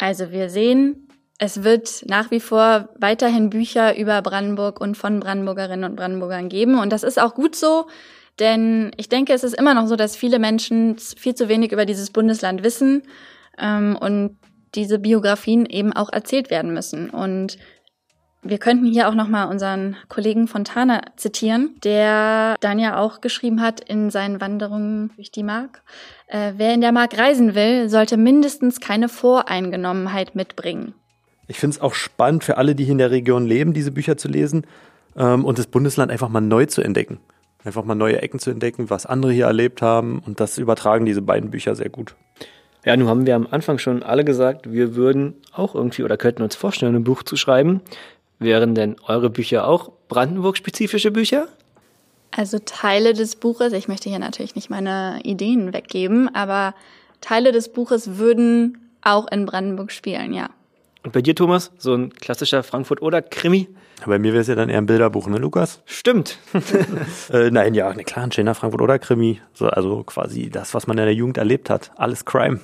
Also 0.00 0.32
wir 0.32 0.48
sehen, 0.48 1.08
es 1.44 1.64
wird 1.64 2.04
nach 2.06 2.30
wie 2.30 2.38
vor 2.38 2.88
weiterhin 2.96 3.50
Bücher 3.50 3.98
über 3.98 4.22
Brandenburg 4.22 4.80
und 4.80 4.96
von 4.96 5.18
Brandenburgerinnen 5.18 5.90
und 5.90 5.96
Brandenburgern 5.96 6.48
geben. 6.48 6.78
Und 6.78 6.92
das 6.92 7.02
ist 7.02 7.20
auch 7.20 7.34
gut 7.34 7.56
so, 7.56 7.88
denn 8.38 8.92
ich 8.96 9.08
denke, 9.08 9.32
es 9.32 9.42
ist 9.42 9.54
immer 9.54 9.74
noch 9.74 9.88
so, 9.88 9.96
dass 9.96 10.14
viele 10.14 10.38
Menschen 10.38 10.98
viel 10.98 11.34
zu 11.34 11.48
wenig 11.48 11.72
über 11.72 11.84
dieses 11.84 12.10
Bundesland 12.10 12.62
wissen 12.62 13.02
ähm, 13.58 13.98
und 14.00 14.38
diese 14.76 15.00
Biografien 15.00 15.66
eben 15.66 15.92
auch 15.92 16.12
erzählt 16.12 16.48
werden 16.48 16.72
müssen. 16.74 17.10
Und 17.10 17.58
Wir 18.44 18.58
könnten 18.58 18.86
hier 18.86 19.08
auch 19.08 19.14
nochmal 19.14 19.48
unseren 19.48 19.96
Kollegen 20.08 20.48
Fontana 20.48 21.02
zitieren, 21.16 21.76
der 21.84 22.56
dann 22.60 22.80
ja 22.80 22.98
auch 22.98 23.20
geschrieben 23.20 23.60
hat 23.60 23.80
in 23.80 24.10
seinen 24.10 24.40
Wanderungen 24.40 25.10
durch 25.14 25.30
die 25.30 25.44
Mark. 25.44 25.82
Äh, 26.26 26.54
wer 26.56 26.74
in 26.74 26.80
der 26.80 26.90
Mark 26.90 27.16
reisen 27.16 27.54
will, 27.54 27.88
sollte 27.88 28.16
mindestens 28.16 28.80
keine 28.80 29.08
Voreingenommenheit 29.08 30.34
mitbringen. 30.34 30.94
Ich 31.52 31.60
finde 31.60 31.76
es 31.76 31.82
auch 31.82 31.92
spannend 31.92 32.44
für 32.44 32.56
alle, 32.56 32.74
die 32.74 32.84
hier 32.84 32.92
in 32.92 32.98
der 32.98 33.10
Region 33.10 33.44
leben, 33.44 33.74
diese 33.74 33.90
Bücher 33.92 34.16
zu 34.16 34.26
lesen 34.26 34.66
ähm, 35.14 35.44
und 35.44 35.58
das 35.58 35.66
Bundesland 35.66 36.10
einfach 36.10 36.30
mal 36.30 36.40
neu 36.40 36.64
zu 36.64 36.80
entdecken. 36.80 37.20
Einfach 37.62 37.84
mal 37.84 37.94
neue 37.94 38.22
Ecken 38.22 38.38
zu 38.38 38.50
entdecken, 38.50 38.88
was 38.88 39.04
andere 39.04 39.32
hier 39.32 39.44
erlebt 39.44 39.82
haben. 39.82 40.22
Und 40.24 40.40
das 40.40 40.56
übertragen 40.56 41.04
diese 41.04 41.20
beiden 41.20 41.50
Bücher 41.50 41.74
sehr 41.74 41.90
gut. 41.90 42.16
Ja, 42.86 42.96
nun 42.96 43.06
haben 43.06 43.26
wir 43.26 43.36
am 43.36 43.46
Anfang 43.50 43.76
schon 43.76 44.02
alle 44.02 44.24
gesagt, 44.24 44.72
wir 44.72 44.96
würden 44.96 45.34
auch 45.52 45.74
irgendwie 45.74 46.04
oder 46.04 46.16
könnten 46.16 46.42
uns 46.42 46.56
vorstellen, 46.56 46.96
ein 46.96 47.04
Buch 47.04 47.22
zu 47.22 47.36
schreiben. 47.36 47.82
Wären 48.38 48.74
denn 48.74 48.96
eure 49.06 49.28
Bücher 49.28 49.68
auch 49.68 49.92
Brandenburg-spezifische 50.08 51.10
Bücher? 51.10 51.48
Also 52.30 52.58
Teile 52.60 53.12
des 53.12 53.36
Buches, 53.36 53.74
ich 53.74 53.88
möchte 53.88 54.08
hier 54.08 54.20
natürlich 54.20 54.54
nicht 54.54 54.70
meine 54.70 55.20
Ideen 55.22 55.74
weggeben, 55.74 56.34
aber 56.34 56.74
Teile 57.20 57.52
des 57.52 57.68
Buches 57.68 58.16
würden 58.16 58.90
auch 59.02 59.30
in 59.30 59.44
Brandenburg 59.44 59.92
spielen, 59.92 60.32
ja. 60.32 60.48
Und 61.04 61.12
bei 61.12 61.20
dir, 61.20 61.34
Thomas, 61.34 61.72
so 61.78 61.94
ein 61.94 62.12
klassischer 62.12 62.62
Frankfurt- 62.62 63.02
oder 63.02 63.22
Krimi? 63.22 63.68
Bei 64.06 64.18
mir 64.18 64.32
wäre 64.32 64.42
es 64.42 64.48
ja 64.48 64.54
dann 64.54 64.68
eher 64.68 64.78
ein 64.78 64.86
Bilderbuch, 64.86 65.26
ne, 65.26 65.38
Lukas? 65.38 65.80
Stimmt. 65.84 66.38
äh, 67.32 67.50
nein, 67.50 67.74
ja, 67.74 67.92
ne, 67.92 68.04
klar, 68.04 68.24
ein 68.24 68.32
schöner 68.32 68.54
Frankfurt- 68.54 68.82
oder 68.82 68.98
Krimi. 68.98 69.40
So, 69.52 69.66
also 69.66 70.04
quasi 70.04 70.50
das, 70.50 70.74
was 70.74 70.86
man 70.86 70.98
in 70.98 71.04
der 71.04 71.14
Jugend 71.14 71.38
erlebt 71.38 71.70
hat. 71.70 71.90
Alles 71.96 72.24
Crime. 72.24 72.60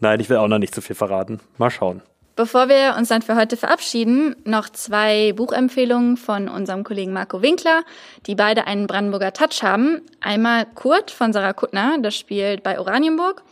Nein, 0.00 0.20
ich 0.20 0.28
will 0.28 0.36
auch 0.36 0.48
noch 0.48 0.58
nicht 0.58 0.74
zu 0.74 0.82
viel 0.82 0.96
verraten. 0.96 1.40
Mal 1.58 1.70
schauen. 1.70 2.02
Bevor 2.36 2.68
wir 2.68 2.96
uns 2.98 3.08
dann 3.08 3.22
für 3.22 3.36
heute 3.36 3.56
verabschieden, 3.56 4.34
noch 4.44 4.68
zwei 4.68 5.32
Buchempfehlungen 5.34 6.16
von 6.16 6.48
unserem 6.48 6.82
Kollegen 6.82 7.12
Marco 7.12 7.42
Winkler, 7.42 7.84
die 8.26 8.34
beide 8.34 8.66
einen 8.66 8.88
Brandenburger 8.88 9.32
Touch 9.32 9.62
haben. 9.62 10.02
Einmal 10.20 10.66
Kurt 10.74 11.12
von 11.12 11.32
Sarah 11.32 11.52
Kuttner, 11.52 11.96
das 12.02 12.16
spielt 12.16 12.64
bei 12.64 12.78
Oranienburg, 12.78 13.42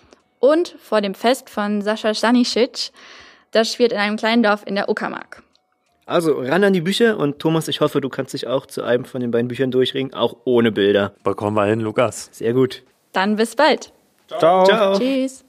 und 0.41 0.75
Vor 0.83 1.01
dem 1.01 1.15
Fest 1.15 1.49
von 1.49 1.83
Sascha 1.83 2.13
Stanisic, 2.13 2.91
das 3.53 3.73
spielt 3.73 3.93
in 3.93 3.99
einem 3.99 4.17
kleinen 4.17 4.43
Dorf 4.43 4.63
in 4.67 4.75
der 4.75 4.89
Uckermark. 4.89 5.43
Also 6.05 6.41
ran 6.41 6.65
an 6.65 6.73
die 6.73 6.81
Bücher 6.81 7.17
und 7.17 7.39
Thomas, 7.39 7.69
ich 7.69 7.81
hoffe, 7.81 8.01
du 8.01 8.09
kannst 8.09 8.35
dich 8.35 8.47
auch 8.49 8.67
zu 8.67 8.83
einem 8.83 9.05
von 9.05 9.21
den 9.21 9.31
beiden 9.31 9.47
Büchern 9.49 9.71
durchringen, 9.71 10.13
auch 10.13 10.37
ohne 10.45 10.73
Bilder. 10.73 11.15
Bekommen 11.23 11.57
wir 11.57 11.67
hin, 11.67 11.81
Lukas. 11.81 12.29
Sehr 12.33 12.53
gut. 12.53 12.83
Dann 13.13 13.37
bis 13.37 13.55
bald. 13.55 13.93
Ciao. 14.27 14.65
Ciao. 14.65 14.99
Tschüss. 14.99 15.45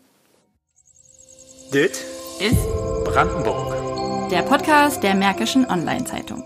Dit 1.74 1.92
Ist 2.40 2.68
Brandenburg. 3.06 4.30
der 4.30 4.44
Podcast 4.44 5.02
der 5.02 5.16
Märkischen 5.16 5.66
Online-Zeitung. 5.66 6.44